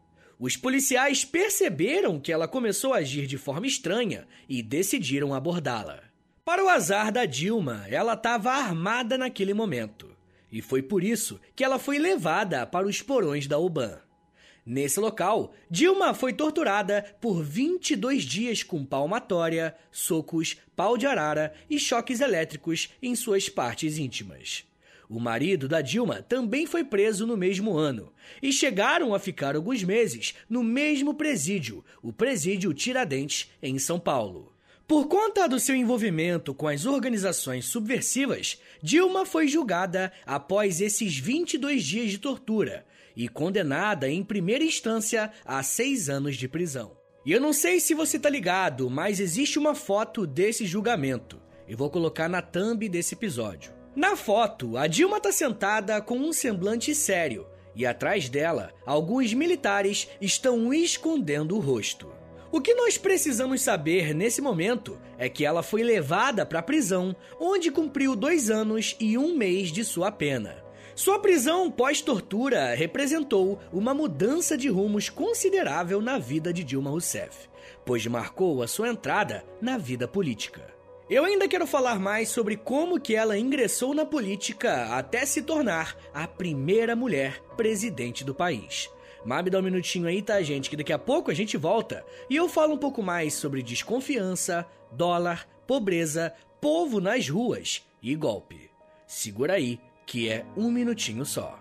Os 0.41 0.57
policiais 0.57 1.23
perceberam 1.23 2.19
que 2.19 2.31
ela 2.31 2.47
começou 2.47 2.95
a 2.95 2.97
agir 2.97 3.27
de 3.27 3.37
forma 3.37 3.67
estranha 3.67 4.27
e 4.49 4.63
decidiram 4.63 5.35
abordá-la. 5.35 6.01
Para 6.43 6.65
o 6.65 6.67
azar 6.67 7.11
da 7.11 7.27
Dilma, 7.27 7.85
ela 7.87 8.13
estava 8.13 8.49
armada 8.49 9.19
naquele 9.19 9.53
momento. 9.53 10.09
E 10.51 10.59
foi 10.59 10.81
por 10.81 11.03
isso 11.03 11.39
que 11.55 11.63
ela 11.63 11.77
foi 11.77 11.99
levada 11.99 12.65
para 12.65 12.87
os 12.87 13.03
porões 13.03 13.45
da 13.45 13.59
UBAN. 13.59 13.99
Nesse 14.65 14.99
local, 14.99 15.53
Dilma 15.69 16.11
foi 16.11 16.33
torturada 16.33 17.05
por 17.21 17.43
22 17.43 18.23
dias 18.23 18.63
com 18.63 18.83
palmatória, 18.83 19.75
socos, 19.91 20.57
pau 20.75 20.97
de 20.97 21.05
arara 21.05 21.53
e 21.69 21.77
choques 21.77 22.19
elétricos 22.19 22.89
em 22.99 23.13
suas 23.13 23.47
partes 23.47 23.99
íntimas. 23.99 24.65
O 25.11 25.19
marido 25.19 25.67
da 25.67 25.81
Dilma 25.81 26.21
também 26.21 26.65
foi 26.65 26.85
preso 26.85 27.27
no 27.27 27.35
mesmo 27.35 27.77
ano 27.77 28.13
e 28.41 28.49
chegaram 28.49 29.13
a 29.13 29.19
ficar 29.19 29.57
alguns 29.57 29.83
meses 29.83 30.35
no 30.49 30.63
mesmo 30.63 31.13
presídio, 31.13 31.83
o 32.01 32.13
Presídio 32.13 32.73
Tiradentes, 32.73 33.51
em 33.61 33.77
São 33.77 33.99
Paulo. 33.99 34.53
Por 34.87 35.09
conta 35.09 35.49
do 35.49 35.59
seu 35.59 35.75
envolvimento 35.75 36.53
com 36.53 36.65
as 36.65 36.85
organizações 36.85 37.65
subversivas, 37.65 38.57
Dilma 38.81 39.25
foi 39.25 39.49
julgada 39.49 40.13
após 40.25 40.79
esses 40.79 41.17
22 41.17 41.83
dias 41.83 42.11
de 42.11 42.17
tortura 42.17 42.85
e 43.13 43.27
condenada 43.27 44.09
em 44.09 44.23
primeira 44.23 44.63
instância 44.63 45.29
a 45.43 45.61
seis 45.61 46.07
anos 46.07 46.37
de 46.37 46.47
prisão. 46.47 46.95
E 47.25 47.33
eu 47.33 47.41
não 47.41 47.51
sei 47.51 47.81
se 47.81 47.93
você 47.93 48.17
tá 48.17 48.29
ligado, 48.29 48.89
mas 48.89 49.19
existe 49.19 49.59
uma 49.59 49.75
foto 49.75 50.25
desse 50.25 50.65
julgamento. 50.65 51.37
Eu 51.67 51.75
vou 51.75 51.89
colocar 51.89 52.29
na 52.29 52.41
thumb 52.41 52.87
desse 52.87 53.13
episódio. 53.13 53.80
Na 53.95 54.15
foto, 54.15 54.77
a 54.77 54.87
Dilma 54.87 55.17
está 55.17 55.31
sentada 55.31 56.01
com 56.01 56.17
um 56.17 56.31
semblante 56.31 56.95
sério 56.95 57.45
e 57.75 57.85
atrás 57.85 58.29
dela, 58.29 58.71
alguns 58.85 59.33
militares 59.33 60.07
estão 60.19 60.73
escondendo 60.73 61.55
o 61.55 61.59
rosto. 61.59 62.11
O 62.51 62.59
que 62.59 62.73
nós 62.73 62.97
precisamos 62.97 63.61
saber 63.61 64.13
nesse 64.13 64.41
momento 64.41 64.99
é 65.17 65.29
que 65.29 65.45
ela 65.45 65.63
foi 65.63 65.83
levada 65.83 66.45
para 66.45 66.59
a 66.59 66.63
prisão, 66.63 67.15
onde 67.39 67.71
cumpriu 67.71 68.13
dois 68.13 68.49
anos 68.49 68.95
e 68.99 69.17
um 69.17 69.35
mês 69.35 69.71
de 69.71 69.85
sua 69.85 70.11
pena. 70.11 70.61
Sua 70.93 71.17
prisão 71.19 71.71
pós-tortura 71.71 72.75
representou 72.75 73.57
uma 73.71 73.93
mudança 73.93 74.57
de 74.57 74.67
rumos 74.67 75.09
considerável 75.09 76.01
na 76.01 76.19
vida 76.19 76.51
de 76.51 76.65
Dilma 76.65 76.89
Rousseff, 76.89 77.49
pois 77.85 78.05
marcou 78.05 78.61
a 78.61 78.67
sua 78.67 78.89
entrada 78.89 79.45
na 79.61 79.77
vida 79.77 80.05
política. 80.05 80.80
Eu 81.11 81.25
ainda 81.25 81.45
quero 81.45 81.67
falar 81.67 81.99
mais 81.99 82.29
sobre 82.29 82.55
como 82.55 82.97
que 82.97 83.13
ela 83.13 83.37
ingressou 83.37 83.93
na 83.93 84.05
política 84.05 84.95
até 84.95 85.25
se 85.25 85.41
tornar 85.41 85.93
a 86.13 86.25
primeira 86.25 86.95
mulher 86.95 87.43
presidente 87.57 88.23
do 88.23 88.33
país. 88.33 88.89
Mas 89.25 89.43
dá 89.51 89.59
um 89.59 89.61
minutinho 89.61 90.07
aí, 90.07 90.21
tá, 90.21 90.41
gente? 90.41 90.69
Que 90.69 90.77
daqui 90.77 90.93
a 90.93 90.97
pouco 90.97 91.29
a 91.29 91.33
gente 91.33 91.57
volta 91.57 92.05
e 92.29 92.37
eu 92.37 92.47
falo 92.47 92.75
um 92.75 92.77
pouco 92.77 93.03
mais 93.03 93.33
sobre 93.33 93.61
desconfiança, 93.61 94.65
dólar, 94.89 95.45
pobreza, 95.67 96.33
povo 96.61 97.01
nas 97.01 97.27
ruas 97.27 97.85
e 98.01 98.15
golpe. 98.15 98.71
Segura 99.05 99.55
aí, 99.55 99.81
que 100.07 100.29
é 100.29 100.45
um 100.55 100.71
minutinho 100.71 101.25
só. 101.25 101.60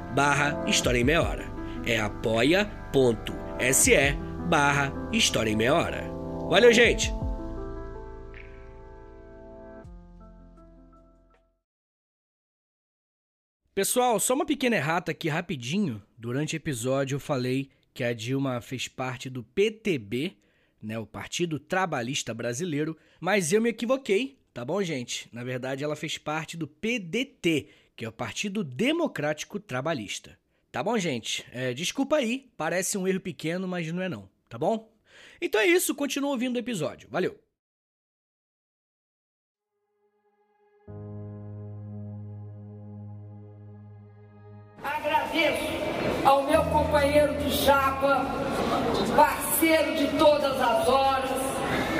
barra 0.15 0.63
História 0.67 0.99
em 0.99 1.03
Meia 1.03 1.21
Hora. 1.21 1.45
É 1.85 1.99
apoia.se 1.99 2.71
barra 4.49 4.93
História 5.11 5.49
em 5.49 5.55
Meia 5.55 5.73
Hora. 5.73 6.03
Valeu, 6.49 6.73
gente! 6.73 7.11
Pessoal, 13.73 14.19
só 14.19 14.33
uma 14.33 14.45
pequena 14.45 14.75
errata 14.75 15.11
aqui 15.11 15.29
rapidinho. 15.29 16.03
Durante 16.17 16.55
o 16.55 16.57
episódio 16.57 17.15
eu 17.15 17.19
falei 17.19 17.69
que 17.93 18.03
a 18.03 18.13
Dilma 18.13 18.59
fez 18.59 18.87
parte 18.89 19.29
do 19.29 19.43
PTB, 19.43 20.35
né, 20.81 20.99
o 20.99 21.05
Partido 21.05 21.57
Trabalhista 21.57 22.33
Brasileiro, 22.33 22.97
mas 23.19 23.53
eu 23.53 23.61
me 23.61 23.69
equivoquei, 23.69 24.37
tá 24.53 24.65
bom, 24.65 24.83
gente? 24.83 25.29
Na 25.31 25.43
verdade, 25.43 25.83
ela 25.83 25.95
fez 25.95 26.17
parte 26.17 26.57
do 26.57 26.67
PDT, 26.67 27.69
que 28.01 28.05
é 28.05 28.09
o 28.09 28.11
Partido 28.11 28.63
Democrático 28.63 29.59
Trabalhista. 29.59 30.35
Tá 30.71 30.81
bom, 30.81 30.97
gente? 30.97 31.45
É, 31.51 31.71
desculpa 31.71 32.15
aí, 32.15 32.51
parece 32.57 32.97
um 32.97 33.07
erro 33.07 33.19
pequeno, 33.19 33.67
mas 33.67 33.91
não 33.91 34.01
é 34.01 34.09
não, 34.09 34.27
tá 34.49 34.57
bom? 34.57 34.91
Então 35.39 35.61
é 35.61 35.67
isso, 35.67 35.93
continua 35.93 36.31
ouvindo 36.31 36.55
o 36.55 36.57
episódio. 36.57 37.07
Valeu! 37.11 37.39
Agradeço 44.83 46.25
ao 46.25 46.47
meu 46.49 46.63
companheiro 46.71 47.37
de 47.37 47.51
chapa, 47.51 48.25
parceiro 49.15 49.95
de 49.95 50.17
todas 50.17 50.59
as 50.59 50.87
horas, 50.87 51.29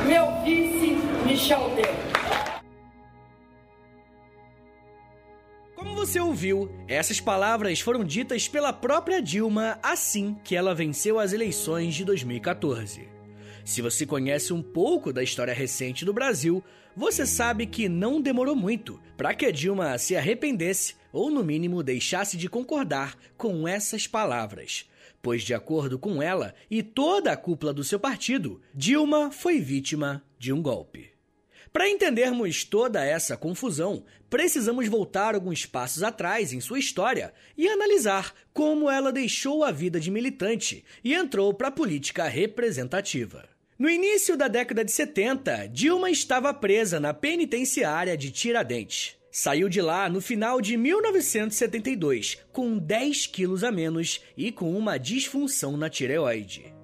meu 0.08 0.43
vice, 0.43 0.96
Michel 1.27 1.70
Temer. 1.75 2.11
Você 6.01 6.20
ouviu, 6.20 6.67
essas 6.88 7.20
palavras 7.20 7.79
foram 7.79 8.03
ditas 8.03 8.48
pela 8.48 8.74
própria 8.74 9.22
Dilma 9.22 9.77
assim 9.84 10.36
que 10.43 10.55
ela 10.55 10.74
venceu 10.74 11.20
as 11.20 11.31
eleições 11.31 11.93
de 11.93 12.03
2014. 12.03 13.08
Se 13.63 13.84
você 13.84 14.03
conhece 14.03 14.51
um 14.51 14.63
pouco 14.63 15.13
da 15.13 15.22
história 15.22 15.53
recente 15.53 16.03
do 16.03 16.12
Brasil, 16.12 16.63
você 16.98 17.24
sabe 17.24 17.67
que 17.67 17.88
não 17.88 18.20
demorou 18.20 18.55
muito 18.55 19.00
para 19.15 19.36
que 19.36 19.46
a 19.46 19.51
Dilma 19.51 19.96
se 20.00 20.15
arrependesse 20.15 20.96
ou, 21.13 21.29
no 21.29 21.43
mínimo, 21.43 21.84
deixasse 21.84 22.36
de 22.36 22.50
concordar 22.50 23.15
com 23.38 23.67
essas 23.67 24.08
palavras. 24.08 24.89
Pois, 25.22 25.43
de 25.43 25.53
acordo 25.53 26.00
com 26.00 26.20
ela 26.20 26.55
e 26.70 26.81
toda 26.81 27.31
a 27.31 27.38
cúpula 27.38 27.72
do 27.72 27.84
seu 27.84 28.00
partido, 28.00 28.60
Dilma 28.74 29.29
foi 29.29 29.60
vítima 29.60 30.24
de 30.39 30.51
um 30.51 30.63
golpe. 30.63 31.12
Para 31.74 31.90
entendermos 31.90 32.66
toda 32.66 33.04
essa 33.04 33.38
confusão, 33.38 34.04
precisamos 34.30 34.90
voltar 34.90 35.36
alguns 35.36 35.66
passos 35.66 36.04
atrás 36.04 36.51
em 36.51 36.60
sua 36.60 36.80
história 36.80 37.34
e 37.58 37.68
analisar 37.68 38.34
como 38.54 38.90
ela 38.90 39.12
deixou 39.12 39.63
a 39.63 39.72
vida 39.72 39.98
de 39.98 40.12
militante 40.12 40.84
e 41.01 41.13
entrou 41.13 41.54
para 41.54 41.70
a 41.70 41.72
política 41.72 42.28
representativa. 42.28 43.48
No 43.80 43.90
início 43.90 44.36
da 44.36 44.50
década 44.50 44.84
de 44.84 44.92
70, 44.92 45.70
Dilma 45.70 46.12
estava 46.12 46.54
presa 46.54 47.00
na 47.00 47.13
penitenciária 47.13 48.18
de 48.18 48.32
Tiradentes. 48.32 49.16
Saiu 49.31 49.70
de 49.70 49.81
lá 49.81 50.10
no 50.10 50.20
final 50.20 50.60
de 50.60 50.75
1972, 50.75 52.38
com 52.51 52.77
10 52.77 53.27
quilos 53.27 53.64
a 53.64 53.72
menos 53.72 54.20
e 54.36 54.51
com 54.51 54.77
uma 54.77 54.98
disfunção 54.98 55.77
na 55.77 55.90
tireoide. 55.90 56.80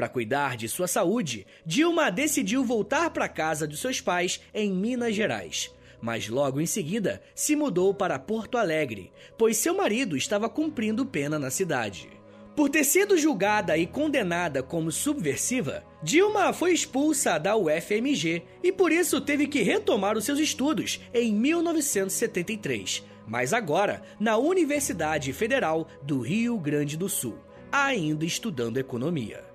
Para 0.00 0.08
cuidar 0.08 0.56
de 0.56 0.66
sua 0.66 0.88
saúde, 0.88 1.46
Dilma 1.66 2.10
decidiu 2.10 2.64
voltar 2.64 3.10
para 3.10 3.28
casa 3.28 3.66
dos 3.66 3.80
seus 3.80 4.00
pais 4.00 4.40
em 4.54 4.72
Minas 4.72 5.14
Gerais. 5.14 5.70
Mas 6.00 6.26
logo 6.26 6.58
em 6.58 6.64
seguida 6.64 7.20
se 7.34 7.54
mudou 7.54 7.92
para 7.92 8.18
Porto 8.18 8.56
Alegre, 8.56 9.12
pois 9.36 9.58
seu 9.58 9.76
marido 9.76 10.16
estava 10.16 10.48
cumprindo 10.48 11.04
pena 11.04 11.38
na 11.38 11.50
cidade. 11.50 12.08
Por 12.56 12.70
ter 12.70 12.82
sido 12.82 13.18
julgada 13.18 13.76
e 13.76 13.86
condenada 13.86 14.62
como 14.62 14.90
subversiva, 14.90 15.84
Dilma 16.02 16.50
foi 16.54 16.72
expulsa 16.72 17.36
da 17.36 17.54
UFMG 17.54 18.42
e 18.62 18.72
por 18.72 18.90
isso 18.90 19.20
teve 19.20 19.46
que 19.46 19.60
retomar 19.60 20.16
os 20.16 20.24
seus 20.24 20.38
estudos 20.38 20.98
em 21.12 21.34
1973, 21.34 23.04
mas 23.26 23.52
agora 23.52 24.00
na 24.18 24.38
Universidade 24.38 25.30
Federal 25.34 25.86
do 26.02 26.20
Rio 26.20 26.58
Grande 26.58 26.96
do 26.96 27.06
Sul, 27.06 27.36
ainda 27.70 28.24
estudando 28.24 28.78
economia. 28.78 29.49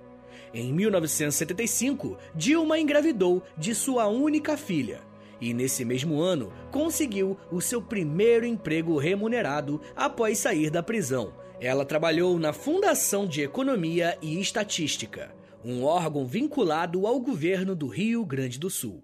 Em 0.54 0.72
1975, 0.72 2.16
Dilma 2.34 2.78
engravidou 2.78 3.42
de 3.56 3.74
sua 3.74 4.06
única 4.06 4.56
filha. 4.56 5.00
E 5.40 5.52
nesse 5.52 5.84
mesmo 5.84 6.20
ano, 6.20 6.52
conseguiu 6.70 7.36
o 7.50 7.60
seu 7.60 7.82
primeiro 7.82 8.46
emprego 8.46 8.96
remunerado 8.96 9.80
após 9.94 10.38
sair 10.38 10.70
da 10.70 10.82
prisão. 10.82 11.34
Ela 11.60 11.84
trabalhou 11.84 12.38
na 12.38 12.52
Fundação 12.52 13.26
de 13.26 13.42
Economia 13.42 14.16
e 14.22 14.40
Estatística, 14.40 15.34
um 15.64 15.84
órgão 15.84 16.26
vinculado 16.26 17.06
ao 17.06 17.20
governo 17.20 17.74
do 17.74 17.86
Rio 17.86 18.24
Grande 18.24 18.58
do 18.58 18.70
Sul. 18.70 19.02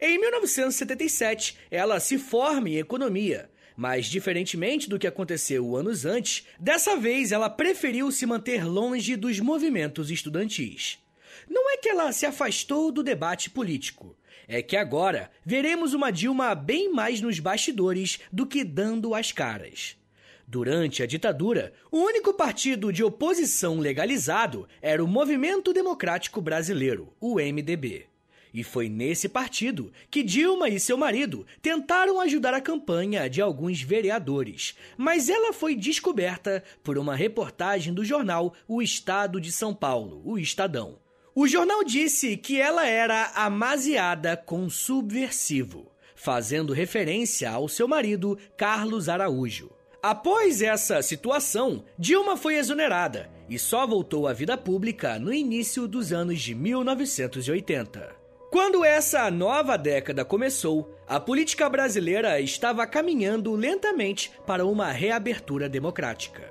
Em 0.00 0.18
1977, 0.18 1.56
ela 1.70 2.00
se 2.00 2.18
forma 2.18 2.68
em 2.68 2.78
economia 2.78 3.50
mas, 3.76 4.06
diferentemente 4.06 4.88
do 4.88 4.98
que 4.98 5.06
aconteceu 5.06 5.76
anos 5.76 6.06
antes, 6.06 6.46
dessa 6.58 6.96
vez 6.96 7.30
ela 7.30 7.50
preferiu 7.50 8.10
se 8.10 8.24
manter 8.24 8.64
longe 8.64 9.14
dos 9.16 9.38
movimentos 9.38 10.10
estudantis. 10.10 10.98
Não 11.48 11.70
é 11.70 11.76
que 11.76 11.88
ela 11.88 12.10
se 12.12 12.24
afastou 12.24 12.90
do 12.90 13.02
debate 13.02 13.50
político. 13.50 14.16
É 14.48 14.62
que 14.62 14.76
agora 14.76 15.30
veremos 15.44 15.92
uma 15.92 16.10
Dilma 16.10 16.54
bem 16.54 16.92
mais 16.92 17.20
nos 17.20 17.38
bastidores 17.38 18.20
do 18.32 18.46
que 18.46 18.64
dando 18.64 19.14
as 19.14 19.32
caras. 19.32 19.96
Durante 20.48 21.02
a 21.02 21.06
ditadura, 21.06 21.72
o 21.90 21.98
único 21.98 22.32
partido 22.32 22.92
de 22.92 23.02
oposição 23.02 23.80
legalizado 23.80 24.68
era 24.80 25.02
o 25.02 25.08
Movimento 25.08 25.72
Democrático 25.72 26.40
Brasileiro, 26.40 27.12
o 27.20 27.34
MDB. 27.40 28.06
E 28.56 28.64
foi 28.64 28.88
nesse 28.88 29.28
partido 29.28 29.92
que 30.10 30.22
Dilma 30.22 30.70
e 30.70 30.80
seu 30.80 30.96
marido 30.96 31.46
tentaram 31.60 32.18
ajudar 32.22 32.54
a 32.54 32.60
campanha 32.60 33.28
de 33.28 33.42
alguns 33.42 33.82
vereadores, 33.82 34.74
mas 34.96 35.28
ela 35.28 35.52
foi 35.52 35.76
descoberta 35.76 36.64
por 36.82 36.96
uma 36.96 37.14
reportagem 37.14 37.92
do 37.92 38.02
jornal 38.02 38.54
O 38.66 38.80
Estado 38.80 39.38
de 39.38 39.52
São 39.52 39.74
Paulo, 39.74 40.22
o 40.24 40.38
Estadão. 40.38 40.98
O 41.34 41.46
jornal 41.46 41.84
disse 41.84 42.34
que 42.34 42.58
ela 42.58 42.86
era 42.86 43.30
amaziada 43.34 44.38
com 44.38 44.70
subversivo, 44.70 45.92
fazendo 46.14 46.72
referência 46.72 47.50
ao 47.50 47.68
seu 47.68 47.86
marido 47.86 48.38
Carlos 48.56 49.10
Araújo. 49.10 49.70
Após 50.02 50.62
essa 50.62 51.02
situação, 51.02 51.84
Dilma 51.98 52.38
foi 52.38 52.56
exonerada 52.56 53.28
e 53.50 53.58
só 53.58 53.86
voltou 53.86 54.26
à 54.26 54.32
vida 54.32 54.56
pública 54.56 55.18
no 55.18 55.30
início 55.30 55.86
dos 55.86 56.10
anos 56.10 56.40
de 56.40 56.54
1980. 56.54 58.15
Quando 58.50 58.84
essa 58.84 59.28
nova 59.30 59.76
década 59.76 60.24
começou, 60.24 60.94
a 61.06 61.18
política 61.18 61.68
brasileira 61.68 62.40
estava 62.40 62.86
caminhando 62.86 63.52
lentamente 63.54 64.30
para 64.46 64.64
uma 64.64 64.92
reabertura 64.92 65.68
democrática. 65.68 66.48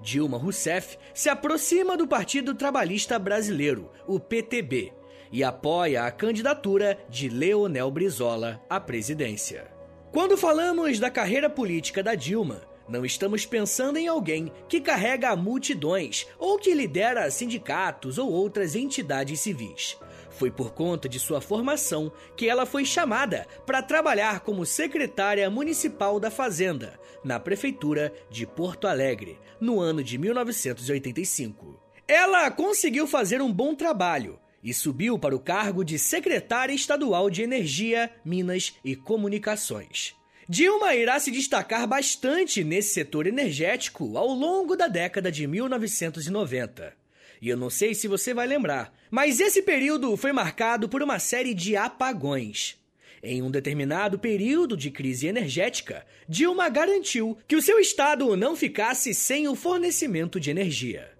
Dilma 0.00 0.38
Rousseff 0.38 0.98
se 1.12 1.28
aproxima 1.28 1.96
do 1.96 2.08
Partido 2.08 2.54
Trabalhista 2.54 3.18
Brasileiro, 3.18 3.90
o 4.06 4.18
PTB, 4.18 4.92
e 5.30 5.44
apoia 5.44 6.04
a 6.04 6.10
candidatura 6.10 6.98
de 7.08 7.28
Leonel 7.28 7.90
Brizola 7.90 8.60
à 8.68 8.80
presidência. 8.80 9.70
Quando 10.12 10.36
falamos 10.36 10.98
da 10.98 11.10
carreira 11.10 11.50
política 11.50 12.02
da 12.02 12.14
Dilma, 12.14 12.62
não 12.88 13.04
estamos 13.04 13.46
pensando 13.46 13.98
em 13.98 14.06
alguém 14.08 14.52
que 14.68 14.80
carrega 14.80 15.34
multidões 15.36 16.26
ou 16.38 16.58
que 16.58 16.74
lidera 16.74 17.30
sindicatos 17.30 18.18
ou 18.18 18.30
outras 18.30 18.74
entidades 18.74 19.40
civis. 19.40 19.98
Foi 20.36 20.50
por 20.50 20.72
conta 20.72 21.08
de 21.08 21.18
sua 21.20 21.40
formação 21.40 22.12
que 22.36 22.48
ela 22.48 22.66
foi 22.66 22.84
chamada 22.84 23.46
para 23.64 23.82
trabalhar 23.82 24.40
como 24.40 24.66
secretária 24.66 25.48
municipal 25.48 26.18
da 26.18 26.30
Fazenda, 26.30 26.98
na 27.22 27.38
prefeitura 27.38 28.12
de 28.30 28.46
Porto 28.46 28.86
Alegre, 28.86 29.38
no 29.60 29.80
ano 29.80 30.02
de 30.02 30.18
1985. 30.18 31.80
Ela 32.06 32.50
conseguiu 32.50 33.06
fazer 33.06 33.40
um 33.40 33.52
bom 33.52 33.74
trabalho 33.74 34.38
e 34.62 34.74
subiu 34.74 35.18
para 35.18 35.36
o 35.36 35.40
cargo 35.40 35.84
de 35.84 35.98
secretária 35.98 36.74
estadual 36.74 37.30
de 37.30 37.42
Energia, 37.42 38.10
Minas 38.24 38.74
e 38.84 38.96
Comunicações. 38.96 40.14
Dilma 40.48 40.94
irá 40.94 41.18
se 41.20 41.30
destacar 41.30 41.86
bastante 41.86 42.64
nesse 42.64 42.92
setor 42.92 43.26
energético 43.26 44.18
ao 44.18 44.28
longo 44.28 44.76
da 44.76 44.88
década 44.88 45.30
de 45.30 45.46
1990. 45.46 47.03
E 47.40 47.48
eu 47.48 47.56
não 47.56 47.70
sei 47.70 47.94
se 47.94 48.08
você 48.08 48.32
vai 48.32 48.46
lembrar, 48.46 48.92
mas 49.10 49.40
esse 49.40 49.62
período 49.62 50.16
foi 50.16 50.32
marcado 50.32 50.88
por 50.88 51.02
uma 51.02 51.18
série 51.18 51.54
de 51.54 51.76
apagões. 51.76 52.78
Em 53.22 53.42
um 53.42 53.50
determinado 53.50 54.18
período 54.18 54.76
de 54.76 54.90
crise 54.90 55.26
energética, 55.26 56.04
Dilma 56.28 56.68
garantiu 56.68 57.38
que 57.48 57.56
o 57.56 57.62
seu 57.62 57.78
estado 57.78 58.36
não 58.36 58.54
ficasse 58.54 59.14
sem 59.14 59.48
o 59.48 59.54
fornecimento 59.54 60.38
de 60.38 60.50
energia. 60.50 61.10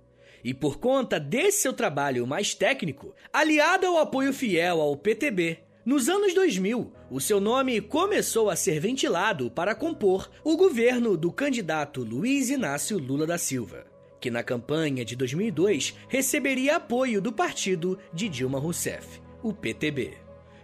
E 0.45 0.53
por 0.53 0.79
conta 0.79 1.19
desse 1.19 1.63
seu 1.63 1.73
trabalho 1.73 2.27
mais 2.27 2.55
técnico, 2.55 3.15
aliado 3.33 3.87
ao 3.87 3.97
apoio 3.97 4.35
fiel 4.35 4.83
ao 4.83 4.95
PTB, 4.95 5.61
nos 5.85 6.09
anos 6.09 6.35
2000, 6.35 6.93
o 7.11 7.21
seu 7.21 7.41
nome 7.41 7.81
começou 7.81 8.51
a 8.51 8.57
ser 8.57 8.81
ventilado 8.81 9.51
para 9.51 9.75
compor 9.75 10.31
o 10.43 10.57
governo 10.57 11.17
do 11.17 11.33
candidato 11.33 12.03
Luiz 12.03 12.51
Inácio 12.51 12.99
Lula 12.99 13.27
da 13.27 13.39
Silva, 13.39 13.87
que 14.25 14.31
na 14.31 14.43
campanha 14.43 15.05
de 15.05 15.15
2002 15.17 15.99
receberia 16.09 16.77
apoio 16.77 17.21
do 17.21 17.31
partido 17.31 17.99
de 18.11 18.27
Dilma 18.27 18.59
Rousseff, 18.59 19.21
o 19.43 19.53
PTB. 19.53 20.15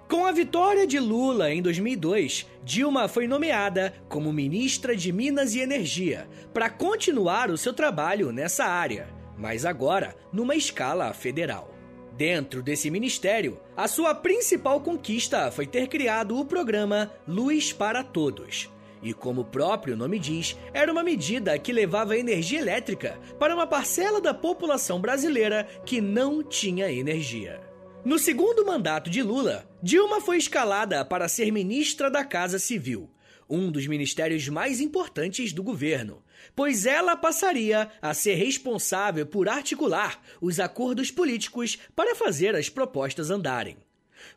Com 0.09 0.25
a 0.25 0.33
vitória 0.33 0.87
de 0.87 0.99
Lula 0.99 1.53
em 1.53 1.61
2002, 1.61 2.47
Dilma 2.65 3.07
foi 3.07 3.29
nomeada 3.29 3.93
como 4.09 4.33
ministra 4.33 4.97
de 4.97 5.13
Minas 5.13 5.55
e 5.55 5.61
Energia 5.61 6.27
para 6.55 6.71
continuar 6.71 7.51
o 7.51 7.59
seu 7.59 7.75
trabalho 7.75 8.33
nessa 8.33 8.65
área, 8.65 9.09
mas 9.37 9.67
agora 9.67 10.17
numa 10.33 10.57
escala 10.57 11.13
federal. 11.13 11.75
Dentro 12.17 12.63
desse 12.63 12.91
ministério, 12.91 13.61
a 13.77 13.87
sua 13.87 14.15
principal 14.15 14.81
conquista 14.81 15.51
foi 15.51 15.67
ter 15.67 15.87
criado 15.87 16.35
o 16.39 16.47
programa 16.47 17.13
Luz 17.29 17.75
para 17.75 18.03
Todos. 18.03 18.71
E 19.03 19.15
como 19.15 19.41
o 19.41 19.45
próprio 19.45 19.97
nome 19.97 20.19
diz, 20.19 20.57
era 20.73 20.93
uma 20.93 21.03
medida 21.03 21.59
que 21.59 21.73
levava 21.73 22.17
energia 22.17 22.61
elétrica 22.61 23.19
para 23.39 23.55
uma 23.55 23.67
parcela 23.67 24.21
da 24.21 24.35
população 24.35 25.01
brasileira 25.01 25.67
que 25.85 26.01
não 26.01 26.43
tinha 26.43 26.91
energia. 26.93 27.61
No 28.05 28.19
segundo 28.19 28.65
mandato 28.65 29.11
de 29.11 29.23
Lula, 29.23 29.69
Dilma 29.83 30.21
foi 30.21 30.39
escalada 30.39 31.05
para 31.05 31.29
ser 31.29 31.51
ministra 31.51 32.11
da 32.11 32.25
Casa 32.25 32.59
Civil, 32.59 33.11
um 33.49 33.71
dos 33.71 33.87
ministérios 33.87 34.49
mais 34.49 34.81
importantes 34.81 35.53
do 35.53 35.63
governo, 35.63 36.23
pois 36.55 36.87
ela 36.87 37.17
passaria 37.17 37.91
a 38.01 38.15
ser 38.15 38.35
responsável 38.35 39.27
por 39.27 39.49
articular 39.49 40.23
os 40.41 40.61
acordos 40.61 41.11
políticos 41.11 41.79
para 41.95 42.15
fazer 42.15 42.55
as 42.55 42.69
propostas 42.69 43.31
andarem. 43.31 43.77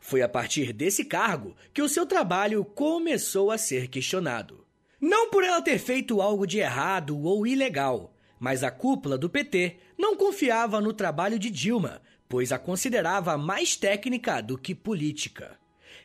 Foi 0.00 0.22
a 0.22 0.28
partir 0.28 0.72
desse 0.72 1.04
cargo 1.04 1.56
que 1.72 1.82
o 1.82 1.88
seu 1.88 2.06
trabalho 2.06 2.64
começou 2.64 3.50
a 3.50 3.58
ser 3.58 3.88
questionado. 3.88 4.64
Não 5.00 5.30
por 5.30 5.44
ela 5.44 5.60
ter 5.60 5.78
feito 5.78 6.20
algo 6.20 6.46
de 6.46 6.58
errado 6.58 7.18
ou 7.20 7.46
ilegal, 7.46 8.14
mas 8.38 8.62
a 8.62 8.70
cúpula 8.70 9.18
do 9.18 9.28
PT 9.28 9.76
não 9.98 10.16
confiava 10.16 10.80
no 10.80 10.92
trabalho 10.92 11.38
de 11.38 11.50
Dilma, 11.50 12.00
pois 12.28 12.52
a 12.52 12.58
considerava 12.58 13.36
mais 13.36 13.76
técnica 13.76 14.40
do 14.40 14.58
que 14.58 14.74
política. 14.74 15.58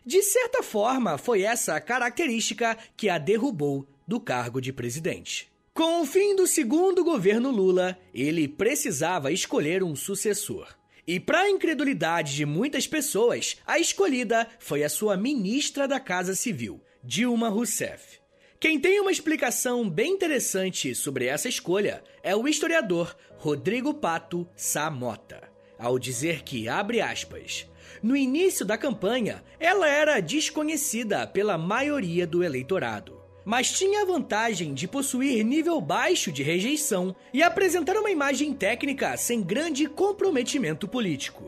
De 0.05 0.21
certa 0.21 0.63
forma, 0.63 1.17
foi 1.17 1.43
essa 1.43 1.79
característica 1.79 2.77
que 2.95 3.09
a 3.09 3.17
derrubou 3.17 3.87
do 4.07 4.19
cargo 4.19 4.61
de 4.61 4.73
presidente. 4.73 5.49
Com 5.73 6.01
o 6.01 6.05
fim 6.05 6.35
do 6.35 6.47
segundo 6.47 7.03
governo 7.03 7.51
Lula, 7.51 7.97
ele 8.13 8.47
precisava 8.47 9.31
escolher 9.31 9.83
um 9.83 9.95
sucessor. 9.95 10.78
E, 11.09 11.19
para 11.19 11.39
a 11.39 11.49
incredulidade 11.49 12.35
de 12.35 12.45
muitas 12.45 12.85
pessoas, 12.85 13.57
a 13.65 13.79
escolhida 13.79 14.47
foi 14.59 14.83
a 14.83 14.89
sua 14.89 15.17
ministra 15.17 15.87
da 15.87 15.99
Casa 15.99 16.35
Civil, 16.35 16.79
Dilma 17.03 17.49
Rousseff. 17.49 18.19
Quem 18.59 18.79
tem 18.79 18.99
uma 18.99 19.11
explicação 19.11 19.89
bem 19.89 20.11
interessante 20.11 20.93
sobre 20.93 21.25
essa 21.25 21.49
escolha 21.49 22.03
é 22.21 22.35
o 22.35 22.47
historiador 22.47 23.17
Rodrigo 23.37 23.91
Pato 23.91 24.47
Samota, 24.55 25.49
ao 25.79 25.97
dizer 25.97 26.43
que, 26.43 26.69
abre 26.69 27.01
aspas, 27.01 27.67
no 28.03 28.15
início 28.15 28.63
da 28.63 28.77
campanha, 28.77 29.43
ela 29.59 29.89
era 29.89 30.19
desconhecida 30.19 31.25
pela 31.25 31.57
maioria 31.57 32.27
do 32.27 32.43
eleitorado 32.43 33.18
mas 33.49 33.71
tinha 33.71 34.03
a 34.03 34.05
vantagem 34.05 34.75
de 34.75 34.87
possuir 34.87 35.43
nível 35.43 35.81
baixo 35.81 36.31
de 36.31 36.43
rejeição 36.43 37.15
e 37.33 37.41
apresentar 37.41 37.97
uma 37.97 38.11
imagem 38.11 38.53
técnica 38.53 39.17
sem 39.17 39.41
grande 39.41 39.87
comprometimento 39.87 40.87
político. 40.87 41.45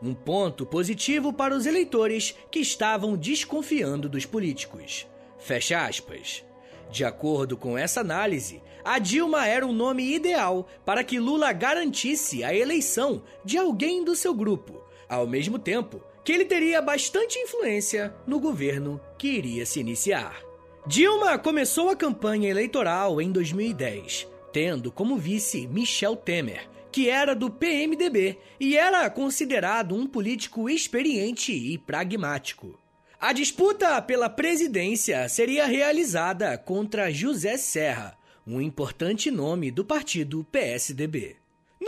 Um 0.00 0.14
ponto 0.14 0.64
positivo 0.64 1.32
para 1.32 1.52
os 1.52 1.66
eleitores 1.66 2.36
que 2.52 2.60
estavam 2.60 3.16
desconfiando 3.16 4.08
dos 4.08 4.24
políticos. 4.24 5.08
Fecha 5.40 5.84
aspas. 5.84 6.44
De 6.88 7.04
acordo 7.04 7.56
com 7.56 7.76
essa 7.76 8.00
análise, 8.00 8.62
a 8.84 9.00
Dilma 9.00 9.44
era 9.44 9.66
o 9.66 9.72
nome 9.72 10.14
ideal 10.14 10.68
para 10.86 11.02
que 11.02 11.18
Lula 11.18 11.52
garantisse 11.52 12.44
a 12.44 12.54
eleição 12.54 13.24
de 13.44 13.58
alguém 13.58 14.04
do 14.04 14.14
seu 14.14 14.32
grupo, 14.32 14.84
ao 15.08 15.26
mesmo 15.26 15.58
tempo 15.58 16.00
que 16.24 16.30
ele 16.30 16.44
teria 16.44 16.80
bastante 16.80 17.40
influência 17.40 18.14
no 18.24 18.38
governo 18.38 19.00
que 19.18 19.26
iria 19.26 19.66
se 19.66 19.80
iniciar. 19.80 20.48
Dilma 20.86 21.38
começou 21.38 21.90
a 21.90 21.96
campanha 21.96 22.48
eleitoral 22.48 23.20
em 23.20 23.30
2010, 23.30 24.26
tendo 24.50 24.90
como 24.90 25.18
vice 25.18 25.66
Michel 25.66 26.16
Temer, 26.16 26.68
que 26.90 27.08
era 27.08 27.34
do 27.34 27.50
PMDB 27.50 28.38
e 28.58 28.78
era 28.78 29.08
considerado 29.10 29.94
um 29.94 30.06
político 30.06 30.70
experiente 30.70 31.52
e 31.52 31.76
pragmático. 31.76 32.80
A 33.20 33.34
disputa 33.34 34.00
pela 34.00 34.30
presidência 34.30 35.28
seria 35.28 35.66
realizada 35.66 36.56
contra 36.56 37.12
José 37.12 37.58
Serra, 37.58 38.16
um 38.46 38.58
importante 38.58 39.30
nome 39.30 39.70
do 39.70 39.84
partido 39.84 40.42
PSDB. 40.50 41.39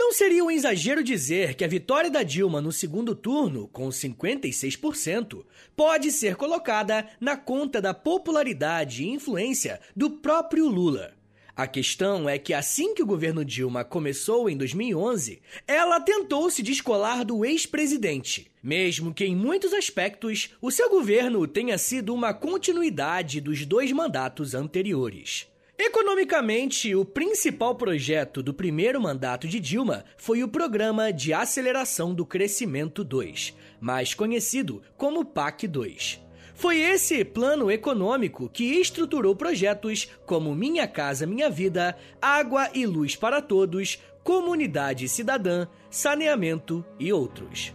Não 0.05 0.11
seria 0.11 0.43
um 0.43 0.51
exagero 0.51 1.01
dizer 1.01 1.55
que 1.55 1.63
a 1.63 1.67
vitória 1.67 2.11
da 2.11 2.23
Dilma 2.23 2.59
no 2.59 2.73
segundo 2.73 3.15
turno, 3.15 3.69
com 3.69 3.87
56%, 3.87 5.45
pode 5.77 6.11
ser 6.11 6.35
colocada 6.35 7.07
na 7.21 7.37
conta 7.37 7.81
da 7.81 7.93
popularidade 7.93 9.05
e 9.05 9.09
influência 9.09 9.79
do 9.95 10.09
próprio 10.09 10.67
Lula. 10.67 11.13
A 11.55 11.65
questão 11.65 12.27
é 12.27 12.37
que 12.37 12.53
assim 12.53 12.93
que 12.93 13.01
o 13.01 13.05
governo 13.05 13.45
Dilma 13.45 13.85
começou 13.85 14.49
em 14.49 14.57
2011, 14.57 15.41
ela 15.65 16.01
tentou 16.01 16.51
se 16.51 16.61
descolar 16.61 17.23
do 17.23 17.45
ex-presidente, 17.45 18.51
mesmo 18.61 19.13
que 19.13 19.23
em 19.23 19.33
muitos 19.33 19.71
aspectos 19.71 20.49
o 20.61 20.69
seu 20.69 20.89
governo 20.89 21.47
tenha 21.47 21.77
sido 21.77 22.13
uma 22.13 22.33
continuidade 22.33 23.39
dos 23.39 23.65
dois 23.65 23.89
mandatos 23.93 24.53
anteriores. 24.53 25.47
Economicamente, 25.85 26.95
o 26.95 27.03
principal 27.03 27.75
projeto 27.75 28.41
do 28.41 28.53
primeiro 28.53 29.01
mandato 29.01 29.49
de 29.49 29.59
Dilma 29.59 30.05
foi 30.15 30.41
o 30.41 30.47
Programa 30.47 31.11
de 31.11 31.33
Aceleração 31.33 32.13
do 32.13 32.25
Crescimento 32.25 33.03
2, 33.03 33.53
mais 33.81 34.13
conhecido 34.13 34.81
como 34.95 35.25
PAC 35.25 35.67
2. 35.67 36.21
Foi 36.55 36.79
esse 36.79 37.25
plano 37.25 37.69
econômico 37.69 38.47
que 38.47 38.79
estruturou 38.79 39.35
projetos 39.35 40.09
como 40.25 40.55
Minha 40.55 40.87
Casa 40.87 41.27
Minha 41.27 41.49
Vida, 41.49 41.97
Água 42.21 42.69
e 42.73 42.85
Luz 42.85 43.17
para 43.17 43.41
Todos, 43.41 43.99
Comunidade 44.23 45.09
Cidadã, 45.09 45.67
Saneamento 45.89 46.83
e 46.97 47.11
outros. 47.11 47.73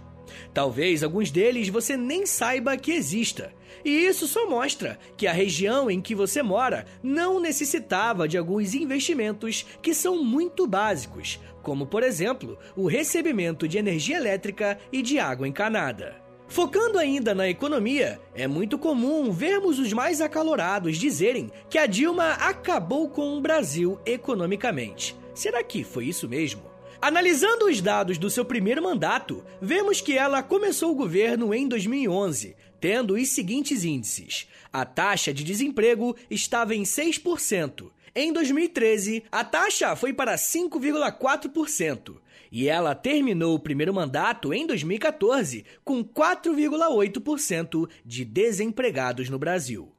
Talvez 0.55 1.03
alguns 1.03 1.31
deles 1.31 1.69
você 1.69 1.95
nem 1.95 2.25
saiba 2.25 2.75
que 2.79 2.91
exista, 2.91 3.53
e 3.85 3.91
isso 3.91 4.27
só 4.27 4.49
mostra 4.49 4.99
que 5.17 5.27
a 5.27 5.33
região 5.33 5.91
em 5.91 6.01
que 6.01 6.15
você 6.15 6.43
mora 6.43 6.85
não 7.03 7.41
necessitava 7.41 8.27
de 8.27 8.37
alguns 8.37 8.75
investimentos 8.75 9.67
que 9.83 9.95
são 9.95 10.23
muito 10.23 10.67
básicos, 10.67 11.41
como 11.63 11.87
por 11.87 12.03
exemplo 12.03 12.59
o 12.77 12.87
recebimento 12.87 13.69
de 13.69 13.79
energia 13.79 14.17
elétrica 14.17 14.79
e 14.93 15.03
de 15.03 15.19
água 15.19 15.47
encanada. 15.47 16.29
Focando 16.49 16.99
ainda 16.99 17.35
na 17.35 17.47
economia, 17.47 18.19
é 18.35 18.47
muito 18.47 18.79
comum 18.79 19.31
vermos 19.31 19.79
os 19.79 19.93
mais 19.93 20.23
acalorados 20.23 20.97
dizerem 20.97 21.51
que 21.69 21.77
a 21.77 21.85
Dilma 21.85 22.33
acabou 22.33 23.11
com 23.11 23.37
o 23.37 23.41
Brasil 23.41 24.01
economicamente. 24.07 25.15
Será 25.35 25.63
que 25.63 25.85
foi 25.85 26.07
isso 26.07 26.27
mesmo? 26.27 26.63
Analisando 27.01 27.67
os 27.67 27.81
dados 27.81 28.19
do 28.19 28.29
seu 28.29 28.45
primeiro 28.45 28.83
mandato, 28.83 29.45
vemos 29.61 30.01
que 30.01 30.19
ela 30.19 30.43
começou 30.43 30.91
o 30.91 30.97
governo 30.97 31.55
em 31.55 31.69
2011, 31.69 32.57
tendo 32.81 33.15
os 33.15 33.29
seguintes 33.29 33.85
índices. 33.85 34.49
A 34.73 34.85
taxa 34.85 35.33
de 35.33 35.45
desemprego 35.45 36.17
estava 36.31 36.75
em 36.75 36.83
6%. 36.83 37.91
Em 38.15 38.33
2013, 38.33 39.25
a 39.31 39.45
taxa 39.45 39.95
foi 39.95 40.13
para 40.13 40.35
5,4%. 40.35 42.17
E 42.51 42.69
ela 42.69 42.95
terminou 42.95 43.55
o 43.55 43.61
primeiro 43.61 43.93
mandato 43.93 44.53
em 44.55 44.67
2014 44.67 45.65
com 45.85 46.03
4,8% 46.03 47.89
de 48.05 48.25
desempregados 48.25 49.29
no 49.29 49.39
Brasil. 49.39 49.93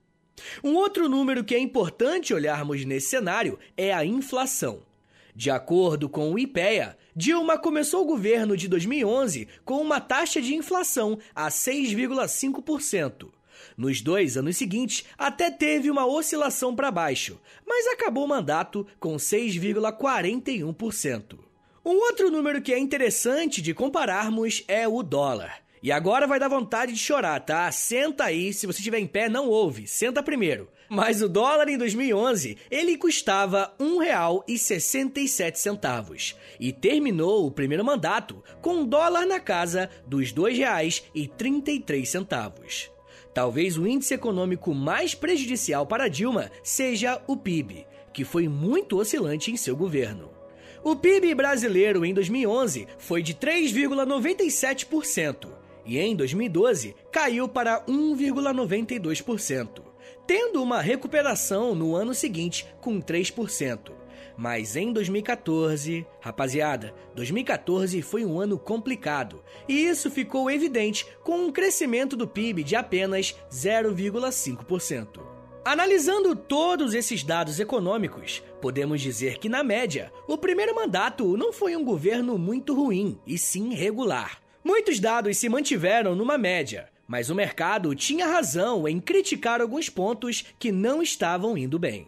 Um 0.64 0.74
outro 0.76 1.08
número 1.08 1.44
que 1.44 1.54
é 1.54 1.60
importante 1.60 2.34
olharmos 2.34 2.84
nesse 2.86 3.10
cenário 3.10 3.60
é 3.78 3.94
a 3.94 4.04
inflação. 4.06 4.82
De 5.36 5.50
acordo 5.50 6.10
com 6.10 6.34
o 6.34 6.40
IPEA, 6.40 6.98
Dilma 7.20 7.58
começou 7.58 8.04
o 8.04 8.06
governo 8.06 8.56
de 8.56 8.70
2011 8.70 9.50
com 9.66 9.82
uma 9.82 10.00
taxa 10.00 10.42
de 10.42 10.56
inflação 10.56 11.20
a 11.36 11.50
6,5%. 11.50 13.28
Nos 13.76 14.00
dois 14.00 14.38
anos 14.38 14.56
seguintes, 14.56 15.04
até 15.18 15.52
teve 15.52 15.92
uma 15.92 16.06
oscilação 16.06 16.74
para 16.74 16.90
baixo, 16.90 17.38
mas 17.68 17.88
acabou 17.88 18.24
o 18.24 18.28
mandato 18.30 18.88
com 19.02 19.18
6,41%. 19.18 21.38
Um 21.84 21.96
outro 22.06 22.32
número 22.32 22.62
que 22.62 22.72
é 22.72 22.80
interessante 22.80 23.62
de 23.62 23.74
compararmos 23.74 24.64
é 24.66 24.88
o 24.88 25.04
dólar. 25.04 25.58
E 25.84 25.92
agora 25.92 26.26
vai 26.26 26.40
dar 26.40 26.48
vontade 26.48 26.94
de 26.94 27.00
chorar, 27.00 27.42
tá? 27.42 27.70
Senta 27.70 28.24
aí, 28.24 28.54
se 28.54 28.66
você 28.66 28.80
estiver 28.80 29.00
em 29.00 29.08
pé, 29.08 29.28
não 29.28 29.50
ouve, 29.50 29.88
senta 29.88 30.24
primeiro. 30.24 30.70
Mas 30.90 31.22
o 31.22 31.30
dólar 31.30 31.70
em 31.70 31.78
2011, 31.78 32.58
ele 32.72 32.98
custava 32.98 33.72
R$ 33.80 33.86
1,67 33.86 36.36
e 36.60 36.74
terminou 36.74 37.46
o 37.46 37.52
primeiro 37.52 37.86
mandato 37.86 38.44
com 38.60 38.78
um 38.78 38.86
dólar 38.86 39.28
na 39.28 39.40
casa 39.40 39.88
dos 40.08 40.32
R$ 40.32 40.42
2,33. 40.42 42.90
Talvez 43.34 43.78
o 43.78 43.88
índice 43.88 44.16
econômico 44.16 44.74
mais 44.74 45.14
prejudicial 45.14 45.86
para 45.86 46.08
Dilma 46.08 46.50
seja 46.64 47.22
o 47.28 47.38
PIB, 47.38 47.86
que 48.12 48.26
foi 48.26 48.48
muito 48.48 48.98
oscilante 48.98 49.52
em 49.52 49.58
seu 49.58 49.78
governo. 49.78 50.32
O 50.84 50.96
PIB 50.96 51.36
brasileiro 51.36 52.04
em 52.04 52.12
2011 52.14 52.88
foi 52.98 53.22
de 53.22 53.36
3,97% 53.36 55.50
e 55.86 56.00
em 56.00 56.16
2012 56.16 56.96
caiu 57.12 57.48
para 57.48 57.86
1,92%, 57.86 59.89
tendo 60.30 60.62
uma 60.62 60.80
recuperação 60.80 61.74
no 61.74 61.96
ano 61.96 62.14
seguinte 62.14 62.68
com 62.80 63.02
3%. 63.02 63.92
Mas 64.38 64.76
em 64.76 64.94
2014, 64.94 66.06
rapaziada, 66.22 66.94
2014 67.16 68.00
foi 68.04 68.24
um 68.24 68.40
ano 68.40 68.60
complicado 68.60 69.44
e 69.68 69.88
isso 69.88 70.12
ficou 70.12 70.52
evidente 70.52 71.08
com 71.24 71.48
um 71.48 71.52
crescimento 71.52 72.16
do 72.16 72.28
PIB 72.28 72.64
de 72.64 72.76
apenas 72.76 73.36
0,5%. 73.52 75.20
Analisando 75.66 76.36
todos 76.36 76.94
esses 76.94 77.24
dados 77.24 77.60
econômicos, 77.60 78.44
podemos 78.62 79.02
dizer 79.02 79.40
que, 79.40 79.50
na 79.50 79.64
média, 79.64 80.14
o 80.28 80.38
primeiro 80.38 80.76
mandato 80.76 81.36
não 81.38 81.52
foi 81.52 81.76
um 81.76 81.84
governo 81.84 82.38
muito 82.38 82.76
ruim, 82.76 83.20
e 83.26 83.36
sim 83.36 83.74
regular. 83.74 84.40
Muitos 84.64 85.00
dados 85.00 85.38
se 85.38 85.50
mantiveram 85.50 86.16
numa 86.16 86.38
média, 86.38 86.88
mas 87.10 87.32
o 87.32 87.36
mercado 87.36 87.96
tinha 87.96 88.28
razão 88.28 88.88
em 88.88 89.00
criticar 89.00 89.62
alguns 89.62 89.90
pontos 89.90 90.46
que 90.60 90.72
não 90.72 91.02
estavam 91.02 91.58
indo 91.58 91.80
bem. 91.80 92.08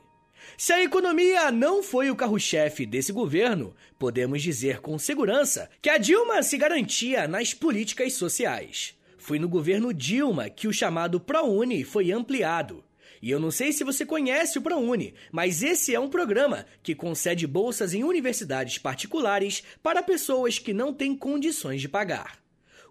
Se 0.56 0.72
a 0.72 0.84
economia 0.84 1.52
não 1.52 1.82
foi 1.82 2.12
o 2.12 2.16
carro-chefe 2.16 2.86
desse 2.86 3.12
governo, 3.12 3.76
podemos 3.98 4.44
dizer 4.44 4.80
com 4.80 5.00
segurança 5.00 5.72
que 5.82 5.90
a 5.90 5.98
Dilma 5.98 6.44
se 6.44 6.56
garantia 6.56 7.28
nas 7.28 7.52
políticas 7.52 8.14
sociais. 8.14 8.96
Foi 9.18 9.40
no 9.40 9.50
governo 9.50 9.92
Dilma 9.92 10.52
que 10.52 10.68
o 10.68 10.74
chamado 10.74 11.20
ProUni 11.20 11.84
foi 11.84 12.12
ampliado. 12.12 12.84
E 13.24 13.32
eu 13.32 13.40
não 13.40 13.50
sei 13.50 13.72
se 13.72 13.84
você 13.84 14.06
conhece 14.06 14.60
o 14.60 14.62
ProUni, 14.62 15.16
mas 15.32 15.64
esse 15.64 15.96
é 15.96 16.00
um 16.00 16.10
programa 16.10 16.66
que 16.84 16.94
concede 16.94 17.48
bolsas 17.48 17.96
em 17.96 18.04
universidades 18.04 18.78
particulares 18.78 19.64
para 19.82 20.04
pessoas 20.04 20.60
que 20.60 20.74
não 20.74 20.94
têm 20.94 21.16
condições 21.16 21.82
de 21.82 21.90
pagar. 21.90 22.41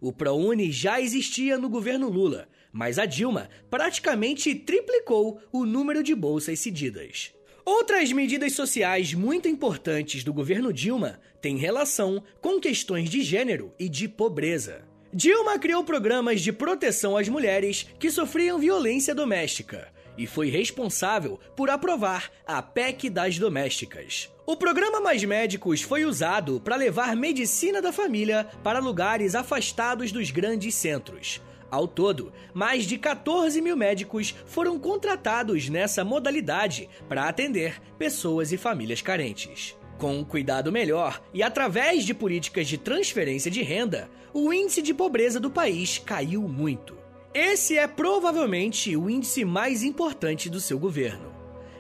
O 0.01 0.13
ProUni 0.13 0.73
já 0.73 1.01
existia 1.01 1.59
no 1.59 1.69
governo 1.69 2.09
Lula, 2.09 2.49
mas 2.73 2.99
a 2.99 3.05
Dilma 3.05 3.51
praticamente 3.69 4.55
triplicou 4.55 5.41
o 5.53 5.67
número 5.67 6.03
de 6.03 6.15
bolsas 6.15 6.59
cedidas. 6.61 7.33
Outras 7.65 8.11
medidas 8.11 8.55
sociais 8.55 9.13
muito 9.13 9.47
importantes 9.47 10.25
do 10.25 10.33
governo 10.33 10.73
Dilma 10.73 11.21
têm 11.43 11.59
relação 11.59 12.23
com 12.41 12.59
questões 12.59 13.11
de 13.11 13.23
gênero 13.23 13.75
e 13.79 13.89
de 13.89 14.09
pobreza. 14.09 14.89
Dilma 15.13 15.59
criou 15.59 15.85
programas 15.85 16.41
de 16.41 16.53
proteção 16.53 17.17
às 17.17 17.29
mulheres 17.29 17.87
que 17.99 18.11
sofriam 18.11 18.59
violência 18.59 19.15
doméstica 19.15 19.93
e 20.21 20.27
foi 20.27 20.51
responsável 20.51 21.41
por 21.57 21.71
aprovar 21.71 22.31
a 22.47 22.61
PEC 22.61 23.09
das 23.09 23.39
domésticas. 23.39 24.31
O 24.45 24.55
programa 24.55 25.01
Mais 25.01 25.25
Médicos 25.25 25.81
foi 25.81 26.05
usado 26.05 26.61
para 26.61 26.77
levar 26.77 27.17
medicina 27.17 27.81
da 27.81 27.91
família 27.91 28.47
para 28.63 28.81
lugares 28.81 29.35
afastados 29.35 30.13
dos 30.13 30.31
grandes 30.31 30.75
centros. 30.75 31.41
Ao 31.71 31.89
todo, 31.89 32.35
mais 32.53 32.85
de 32.85 32.99
14 32.99 33.63
mil 33.63 33.79
médicos 33.79 34.35
foram 34.45 34.79
contratados 34.79 35.71
nessa 35.71 36.05
modalidade 36.05 36.91
para 37.09 37.27
atender 37.27 37.81
pessoas 37.97 38.53
e 38.53 38.59
famílias 38.59 39.01
carentes. 39.01 39.75
Com 39.97 40.19
um 40.19 40.25
cuidado 40.25 40.71
melhor 40.71 41.23
e 41.33 41.43
através 41.43 42.05
de 42.05 42.13
políticas 42.13 42.69
de 42.69 42.77
transferência 42.77 43.51
de 43.51 43.63
renda, 43.63 44.11
o 44.35 44.53
índice 44.53 44.83
de 44.83 44.93
pobreza 44.93 45.41
do 45.41 45.51
país 45.51 45.97
caiu 45.97 46.43
muito. 46.43 47.00
Esse 47.33 47.79
é 47.79 47.87
provavelmente 47.87 48.97
o 48.97 49.09
índice 49.09 49.45
mais 49.45 49.85
importante 49.85 50.51
do 50.51 50.59
seu 50.59 50.81
governo. 50.81 51.33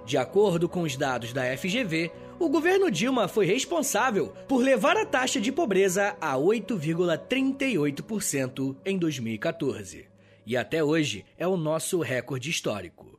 De 0.06 0.16
acordo 0.16 0.68
com 0.68 0.82
os 0.82 0.96
dados 0.96 1.32
da 1.32 1.42
FGV, 1.56 2.12
o 2.38 2.48
governo 2.48 2.88
Dilma 2.88 3.26
foi 3.26 3.46
responsável 3.46 4.28
por 4.46 4.62
levar 4.62 4.96
a 4.96 5.04
taxa 5.04 5.40
de 5.40 5.50
pobreza 5.50 6.16
a 6.20 6.36
8,38% 6.36 8.76
em 8.84 8.96
2014. 8.96 10.06
E 10.46 10.56
até 10.56 10.84
hoje 10.84 11.24
é 11.36 11.48
o 11.48 11.56
nosso 11.56 11.98
recorde 11.98 12.48
histórico. 12.48 13.18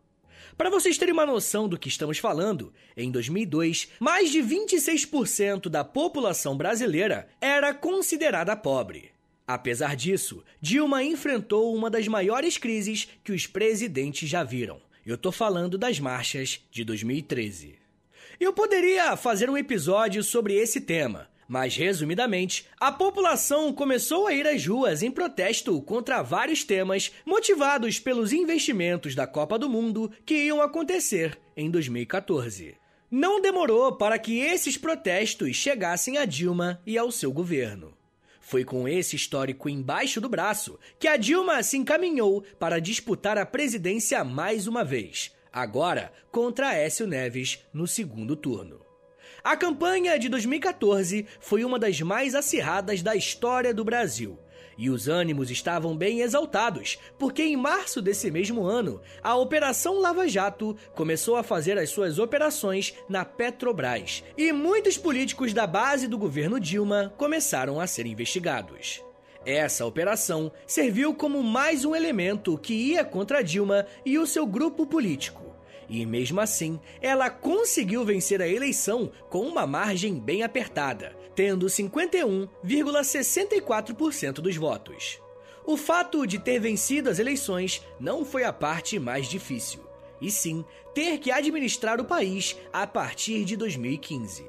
Para 0.57 0.69
vocês 0.69 0.97
terem 0.97 1.13
uma 1.13 1.25
noção 1.25 1.67
do 1.67 1.77
que 1.77 1.89
estamos 1.89 2.17
falando, 2.17 2.71
em 2.95 3.11
2002, 3.11 3.89
mais 3.99 4.31
de 4.31 4.39
26% 4.39 5.67
da 5.67 5.83
população 5.83 6.55
brasileira 6.55 7.27
era 7.41 7.73
considerada 7.73 8.55
pobre. 8.55 9.11
Apesar 9.53 9.97
disso, 9.97 10.41
Dilma 10.61 11.03
enfrentou 11.03 11.75
uma 11.75 11.89
das 11.89 12.07
maiores 12.07 12.57
crises 12.57 13.09
que 13.21 13.33
os 13.33 13.45
presidentes 13.45 14.29
já 14.29 14.45
viram. 14.45 14.79
Eu 15.05 15.17
tô 15.17 15.29
falando 15.29 15.77
das 15.77 15.99
marchas 15.99 16.61
de 16.71 16.85
2013. 16.85 17.77
Eu 18.39 18.53
poderia 18.53 19.17
fazer 19.17 19.49
um 19.49 19.57
episódio 19.57 20.23
sobre 20.23 20.55
esse 20.55 20.79
tema, 20.79 21.27
mas 21.49 21.75
resumidamente, 21.75 22.65
a 22.79 22.93
população 22.93 23.73
começou 23.73 24.25
a 24.25 24.33
ir 24.33 24.47
às 24.47 24.65
ruas 24.65 25.03
em 25.03 25.11
protesto 25.11 25.81
contra 25.81 26.21
vários 26.21 26.63
temas 26.63 27.11
motivados 27.25 27.99
pelos 27.99 28.31
investimentos 28.31 29.15
da 29.15 29.27
Copa 29.27 29.59
do 29.59 29.69
Mundo 29.69 30.09
que 30.25 30.45
iam 30.45 30.61
acontecer 30.61 31.37
em 31.57 31.69
2014. 31.69 32.77
Não 33.11 33.41
demorou 33.41 33.97
para 33.97 34.17
que 34.17 34.39
esses 34.39 34.77
protestos 34.77 35.57
chegassem 35.57 36.17
a 36.17 36.23
Dilma 36.23 36.81
e 36.85 36.97
ao 36.97 37.11
seu 37.11 37.33
governo. 37.33 37.99
Foi 38.51 38.65
com 38.65 38.85
esse 38.85 39.15
histórico 39.15 39.69
embaixo 39.69 40.19
do 40.19 40.27
braço 40.27 40.77
que 40.99 41.07
a 41.07 41.15
Dilma 41.15 41.63
se 41.63 41.77
encaminhou 41.77 42.43
para 42.59 42.81
disputar 42.81 43.37
a 43.37 43.45
presidência 43.45 44.25
mais 44.25 44.67
uma 44.67 44.83
vez, 44.83 45.31
agora 45.53 46.11
contra 46.29 46.67
Aécio 46.67 47.07
Neves 47.07 47.59
no 47.73 47.87
segundo 47.87 48.35
turno. 48.35 48.81
A 49.41 49.55
campanha 49.55 50.19
de 50.19 50.27
2014 50.27 51.25
foi 51.39 51.63
uma 51.63 51.79
das 51.79 52.01
mais 52.01 52.35
acirradas 52.35 53.01
da 53.01 53.15
história 53.15 53.73
do 53.73 53.85
Brasil. 53.85 54.37
E 54.77 54.89
os 54.89 55.07
ânimos 55.07 55.51
estavam 55.51 55.95
bem 55.95 56.21
exaltados, 56.21 56.97
porque 57.17 57.43
em 57.43 57.55
março 57.55 58.01
desse 58.01 58.31
mesmo 58.31 58.63
ano, 58.63 59.01
a 59.21 59.35
Operação 59.35 59.99
Lava 59.99 60.27
Jato 60.27 60.75
começou 60.95 61.35
a 61.35 61.43
fazer 61.43 61.77
as 61.77 61.89
suas 61.89 62.19
operações 62.19 62.93
na 63.07 63.25
Petrobras, 63.25 64.23
e 64.37 64.51
muitos 64.51 64.97
políticos 64.97 65.53
da 65.53 65.67
base 65.67 66.07
do 66.07 66.17
governo 66.17 66.59
Dilma 66.59 67.13
começaram 67.17 67.79
a 67.79 67.87
ser 67.87 68.05
investigados. 68.05 69.03
Essa 69.45 69.85
operação 69.85 70.51
serviu 70.67 71.15
como 71.15 71.41
mais 71.41 71.83
um 71.83 71.95
elemento 71.95 72.57
que 72.57 72.73
ia 72.73 73.03
contra 73.03 73.43
Dilma 73.43 73.87
e 74.05 74.19
o 74.19 74.27
seu 74.27 74.45
grupo 74.45 74.85
político. 74.85 75.41
E 75.89 76.05
mesmo 76.05 76.39
assim, 76.39 76.79
ela 77.01 77.29
conseguiu 77.29 78.05
vencer 78.05 78.41
a 78.41 78.47
eleição 78.47 79.11
com 79.29 79.41
uma 79.41 79.67
margem 79.67 80.19
bem 80.19 80.43
apertada, 80.43 81.13
tendo 81.35 81.67
51,64% 81.67 84.35
dos 84.35 84.55
votos. 84.55 85.19
O 85.65 85.75
fato 85.77 86.25
de 86.25 86.39
ter 86.39 86.59
vencido 86.59 87.09
as 87.09 87.19
eleições 87.19 87.85
não 87.99 88.25
foi 88.25 88.43
a 88.43 88.51
parte 88.51 88.97
mais 88.97 89.27
difícil, 89.27 89.85
e 90.19 90.31
sim 90.31 90.65
ter 90.93 91.19
que 91.19 91.31
administrar 91.31 92.01
o 92.01 92.05
país 92.05 92.57
a 92.73 92.87
partir 92.87 93.45
de 93.45 93.55
2015. 93.55 94.43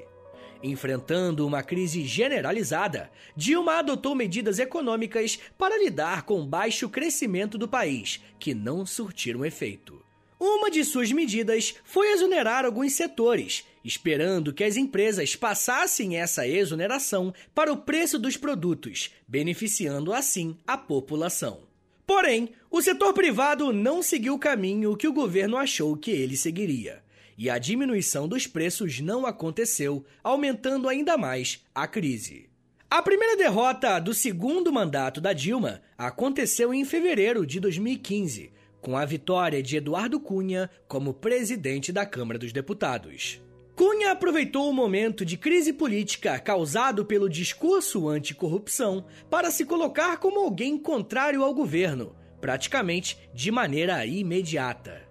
Enfrentando 0.62 1.46
uma 1.46 1.62
crise 1.62 2.04
generalizada, 2.04 3.10
Dilma 3.36 3.78
adotou 3.78 4.14
medidas 4.14 4.60
econômicas 4.60 5.38
para 5.58 5.76
lidar 5.76 6.22
com 6.22 6.40
o 6.40 6.46
baixo 6.46 6.88
crescimento 6.88 7.58
do 7.58 7.68
país, 7.68 8.22
que 8.38 8.54
não 8.54 8.86
surtiram 8.86 9.44
efeito. 9.44 10.00
Uma 10.38 10.70
de 10.70 10.84
suas 10.84 11.10
medidas 11.10 11.74
foi 11.84 12.12
exonerar 12.12 12.64
alguns 12.64 12.92
setores, 12.92 13.64
esperando 13.84 14.52
que 14.52 14.64
as 14.64 14.76
empresas 14.76 15.36
passassem 15.36 16.16
essa 16.16 16.46
exoneração 16.46 17.32
para 17.54 17.72
o 17.72 17.76
preço 17.76 18.18
dos 18.18 18.36
produtos, 18.36 19.10
beneficiando 19.26 20.12
assim 20.12 20.56
a 20.66 20.76
população. 20.76 21.60
Porém, 22.06 22.50
o 22.70 22.82
setor 22.82 23.12
privado 23.12 23.72
não 23.72 24.02
seguiu 24.02 24.34
o 24.34 24.38
caminho 24.38 24.96
que 24.96 25.08
o 25.08 25.12
governo 25.12 25.56
achou 25.56 25.96
que 25.96 26.10
ele 26.10 26.36
seguiria 26.36 27.02
e 27.42 27.50
a 27.50 27.58
diminuição 27.58 28.28
dos 28.28 28.46
preços 28.46 29.00
não 29.00 29.26
aconteceu, 29.26 30.04
aumentando 30.22 30.88
ainda 30.88 31.18
mais 31.18 31.60
a 31.74 31.88
crise. 31.88 32.48
A 32.88 33.02
primeira 33.02 33.36
derrota 33.36 33.98
do 33.98 34.14
segundo 34.14 34.72
mandato 34.72 35.20
da 35.20 35.32
Dilma 35.32 35.82
aconteceu 35.98 36.72
em 36.72 36.84
fevereiro 36.84 37.44
de 37.44 37.58
2015, 37.58 38.52
com 38.80 38.96
a 38.96 39.04
vitória 39.04 39.60
de 39.60 39.76
Eduardo 39.76 40.20
Cunha 40.20 40.70
como 40.86 41.12
presidente 41.12 41.90
da 41.92 42.06
Câmara 42.06 42.38
dos 42.38 42.52
Deputados. 42.52 43.41
Cunha 43.74 44.12
aproveitou 44.12 44.68
o 44.68 44.72
momento 44.72 45.24
de 45.24 45.38
crise 45.38 45.72
política 45.72 46.38
causado 46.38 47.06
pelo 47.06 47.28
discurso 47.28 48.06
anticorrupção 48.06 49.06
para 49.30 49.50
se 49.50 49.64
colocar 49.64 50.18
como 50.18 50.40
alguém 50.40 50.76
contrário 50.76 51.42
ao 51.42 51.54
governo, 51.54 52.14
praticamente 52.38 53.18
de 53.32 53.50
maneira 53.50 54.04
imediata. 54.04 55.08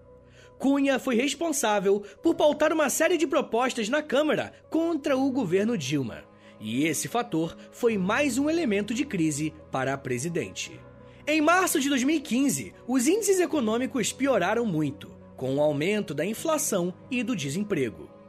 Cunha 0.60 1.00
foi 1.00 1.16
responsável 1.16 2.04
por 2.22 2.36
pautar 2.36 2.72
uma 2.72 2.88
série 2.88 3.18
de 3.18 3.26
propostas 3.26 3.90
na 3.90 4.04
Câmara 4.04 4.54
contra 4.70 5.18
o 5.18 5.32
governo 5.32 5.76
Dilma. 5.76 6.24
E 6.60 6.86
esse 6.86 7.08
fator 7.08 7.58
foi 7.72 7.98
mais 7.98 8.38
um 8.38 8.48
elemento 8.48 8.94
de 8.94 9.04
crise 9.04 9.52
para 9.72 9.96
a 9.96 9.98
presidente. 9.98 10.80
Em 11.26 11.42
março 11.42 11.80
de 11.80 11.90
2015, 11.90 12.76
os 12.88 13.08
índices 13.08 13.40
econômicos 13.40 14.14
pioraram 14.14 14.68
muito, 14.68 15.10
com 15.36 15.56
o 15.56 15.62
aumento 15.62 16.14
da 16.14 16.24
inflação 16.24 16.94
e 17.10 17.24
do 17.24 17.36
desemprego. 17.36 18.21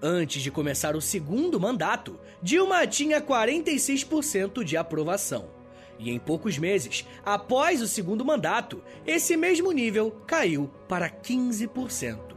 Antes 0.00 0.42
de 0.42 0.50
começar 0.50 0.94
o 0.94 1.00
segundo 1.00 1.58
mandato, 1.58 2.20
Dilma 2.40 2.86
tinha 2.86 3.20
46% 3.20 4.62
de 4.62 4.76
aprovação. 4.76 5.50
E 5.98 6.10
em 6.10 6.20
poucos 6.20 6.56
meses, 6.56 7.04
após 7.24 7.82
o 7.82 7.88
segundo 7.88 8.24
mandato, 8.24 8.80
esse 9.04 9.36
mesmo 9.36 9.72
nível 9.72 10.12
caiu 10.24 10.70
para 10.86 11.10
15%. 11.10 12.36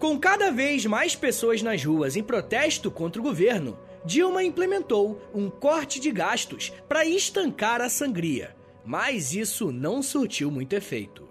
Com 0.00 0.18
cada 0.18 0.50
vez 0.50 0.84
mais 0.84 1.14
pessoas 1.14 1.62
nas 1.62 1.84
ruas 1.84 2.16
em 2.16 2.24
protesto 2.24 2.90
contra 2.90 3.20
o 3.20 3.24
governo, 3.24 3.78
Dilma 4.04 4.42
implementou 4.42 5.22
um 5.32 5.48
corte 5.48 6.00
de 6.00 6.10
gastos 6.10 6.72
para 6.88 7.04
estancar 7.04 7.80
a 7.80 7.88
sangria, 7.88 8.56
mas 8.84 9.32
isso 9.32 9.70
não 9.70 10.02
surtiu 10.02 10.50
muito 10.50 10.72
efeito. 10.72 11.28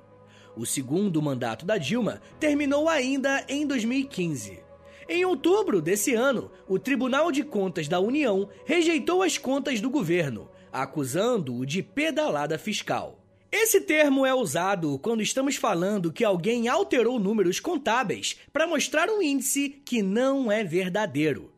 O 0.56 0.66
segundo 0.66 1.22
mandato 1.22 1.66
da 1.66 1.78
Dilma 1.78 2.22
terminou 2.40 2.88
ainda 2.88 3.44
em 3.50 3.68
2015. 3.68 4.65
Em 5.08 5.24
outubro 5.24 5.82
desse 5.82 6.16
ano, 6.16 6.52
o 6.68 6.80
Tribunal 6.80 7.32
de 7.32 7.44
Contas 7.44 7.88
da 7.88 8.00
União 8.00 8.50
rejeitou 8.66 9.22
as 9.22 9.38
contas 9.38 9.80
do 9.80 9.90
governo, 9.90 10.50
acusando-o 10.74 11.64
de 11.64 11.84
pedalada 11.84 12.58
fiscal. 12.58 13.20
Esse 13.52 13.80
termo 13.82 14.26
é 14.26 14.34
usado 14.34 14.98
quando 15.00 15.22
estamos 15.22 15.56
falando 15.56 16.12
que 16.12 16.26
alguém 16.26 16.68
alterou 16.68 17.20
números 17.20 17.60
contábeis 17.60 18.36
para 18.52 18.68
mostrar 18.68 19.08
um 19.10 19.22
índice 19.22 19.70
que 19.86 20.02
não 20.02 20.52
é 20.52 20.64
verdadeiro. 20.64 21.54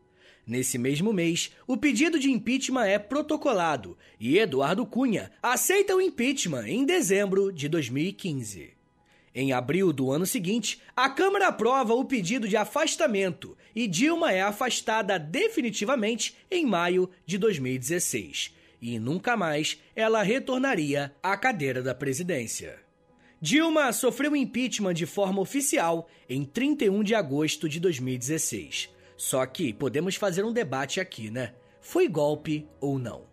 Nesse 0.46 0.78
mesmo 0.78 1.12
mês, 1.12 1.50
o 1.66 1.76
pedido 1.76 2.18
de 2.18 2.30
impeachment 2.30 2.84
é 2.84 2.98
protocolado 2.98 3.96
e 4.20 4.38
Eduardo 4.38 4.86
Cunha 4.86 5.30
aceita 5.42 5.96
o 5.96 6.00
impeachment 6.00 6.66
em 6.68 6.84
dezembro 6.84 7.50
de 7.50 7.68
2015. 7.68 8.77
Em 9.40 9.52
abril 9.52 9.92
do 9.92 10.10
ano 10.10 10.26
seguinte, 10.26 10.82
a 10.96 11.08
Câmara 11.08 11.46
aprova 11.46 11.94
o 11.94 12.04
pedido 12.04 12.48
de 12.48 12.56
afastamento 12.56 13.56
e 13.72 13.86
Dilma 13.86 14.32
é 14.32 14.42
afastada 14.42 15.16
definitivamente 15.16 16.36
em 16.50 16.66
maio 16.66 17.08
de 17.24 17.38
2016. 17.38 18.52
E 18.82 18.98
nunca 18.98 19.36
mais 19.36 19.80
ela 19.94 20.24
retornaria 20.24 21.14
à 21.22 21.36
cadeira 21.36 21.80
da 21.80 21.94
presidência. 21.94 22.80
Dilma 23.40 23.92
sofreu 23.92 24.34
impeachment 24.34 24.94
de 24.94 25.06
forma 25.06 25.40
oficial 25.40 26.08
em 26.28 26.44
31 26.44 27.04
de 27.04 27.14
agosto 27.14 27.68
de 27.68 27.78
2016. 27.78 28.88
Só 29.16 29.46
que 29.46 29.72
podemos 29.72 30.16
fazer 30.16 30.44
um 30.44 30.52
debate 30.52 30.98
aqui, 30.98 31.30
né? 31.30 31.54
Foi 31.80 32.08
golpe 32.08 32.66
ou 32.80 32.98
não? 32.98 33.27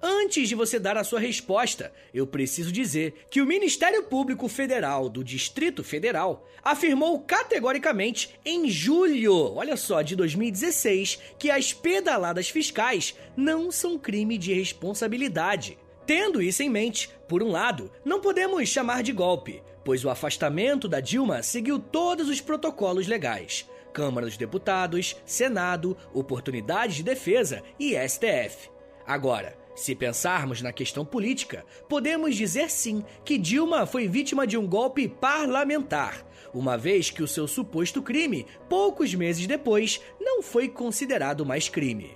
Antes 0.00 0.48
de 0.48 0.54
você 0.54 0.78
dar 0.78 0.96
a 0.96 1.02
sua 1.02 1.18
resposta, 1.18 1.92
eu 2.14 2.26
preciso 2.26 2.70
dizer 2.70 3.26
que 3.30 3.40
o 3.40 3.46
Ministério 3.46 4.04
Público 4.04 4.48
Federal 4.48 5.08
do 5.08 5.24
Distrito 5.24 5.82
Federal 5.82 6.46
afirmou 6.62 7.20
categoricamente 7.20 8.38
em 8.44 8.68
julho, 8.68 9.54
olha 9.54 9.76
só, 9.76 10.00
de 10.00 10.14
2016, 10.14 11.18
que 11.36 11.50
as 11.50 11.72
pedaladas 11.72 12.48
fiscais 12.48 13.16
não 13.36 13.72
são 13.72 13.98
crime 13.98 14.38
de 14.38 14.52
responsabilidade. 14.52 15.76
Tendo 16.06 16.40
isso 16.40 16.62
em 16.62 16.70
mente, 16.70 17.10
por 17.26 17.42
um 17.42 17.50
lado, 17.50 17.90
não 18.04 18.20
podemos 18.20 18.68
chamar 18.68 19.02
de 19.02 19.12
golpe, 19.12 19.62
pois 19.84 20.04
o 20.04 20.10
afastamento 20.10 20.86
da 20.86 21.00
Dilma 21.00 21.42
seguiu 21.42 21.78
todos 21.78 22.28
os 22.28 22.40
protocolos 22.40 23.08
legais. 23.08 23.68
Câmara 23.92 24.26
dos 24.26 24.36
Deputados, 24.36 25.16
Senado, 25.26 25.96
Oportunidade 26.14 26.96
de 26.96 27.02
Defesa 27.02 27.64
e 27.80 27.94
STF. 28.08 28.70
Agora, 29.04 29.56
se 29.78 29.94
pensarmos 29.94 30.60
na 30.60 30.72
questão 30.72 31.04
política, 31.04 31.64
podemos 31.88 32.34
dizer 32.34 32.68
sim 32.70 33.04
que 33.24 33.38
Dilma 33.38 33.86
foi 33.86 34.08
vítima 34.08 34.46
de 34.46 34.58
um 34.58 34.66
golpe 34.66 35.06
parlamentar, 35.08 36.26
uma 36.52 36.76
vez 36.76 37.10
que 37.10 37.22
o 37.22 37.28
seu 37.28 37.46
suposto 37.46 38.02
crime, 38.02 38.46
poucos 38.68 39.14
meses 39.14 39.46
depois, 39.46 40.00
não 40.20 40.42
foi 40.42 40.68
considerado 40.68 41.46
mais 41.46 41.68
crime. 41.68 42.10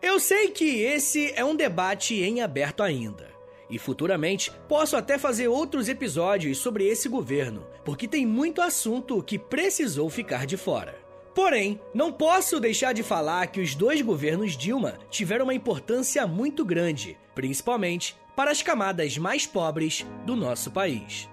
Eu 0.00 0.20
sei 0.20 0.50
que 0.50 0.80
esse 0.80 1.32
é 1.34 1.44
um 1.44 1.56
debate 1.56 2.22
em 2.22 2.40
aberto 2.40 2.82
ainda. 2.84 3.28
E 3.68 3.78
futuramente 3.78 4.50
posso 4.68 4.96
até 4.96 5.18
fazer 5.18 5.48
outros 5.48 5.88
episódios 5.88 6.58
sobre 6.58 6.86
esse 6.86 7.08
governo, 7.08 7.66
porque 7.84 8.06
tem 8.06 8.24
muito 8.24 8.62
assunto 8.62 9.22
que 9.22 9.38
precisou 9.38 10.08
ficar 10.08 10.46
de 10.46 10.56
fora. 10.56 11.07
Porém, 11.38 11.80
não 11.94 12.10
posso 12.12 12.58
deixar 12.58 12.92
de 12.92 13.04
falar 13.04 13.46
que 13.46 13.60
os 13.60 13.72
dois 13.72 14.02
governos 14.02 14.56
Dilma 14.56 14.98
tiveram 15.08 15.44
uma 15.44 15.54
importância 15.54 16.26
muito 16.26 16.64
grande, 16.64 17.16
principalmente 17.32 18.16
para 18.34 18.50
as 18.50 18.60
camadas 18.60 19.16
mais 19.16 19.46
pobres 19.46 20.04
do 20.26 20.34
nosso 20.34 20.72
país. 20.72 21.28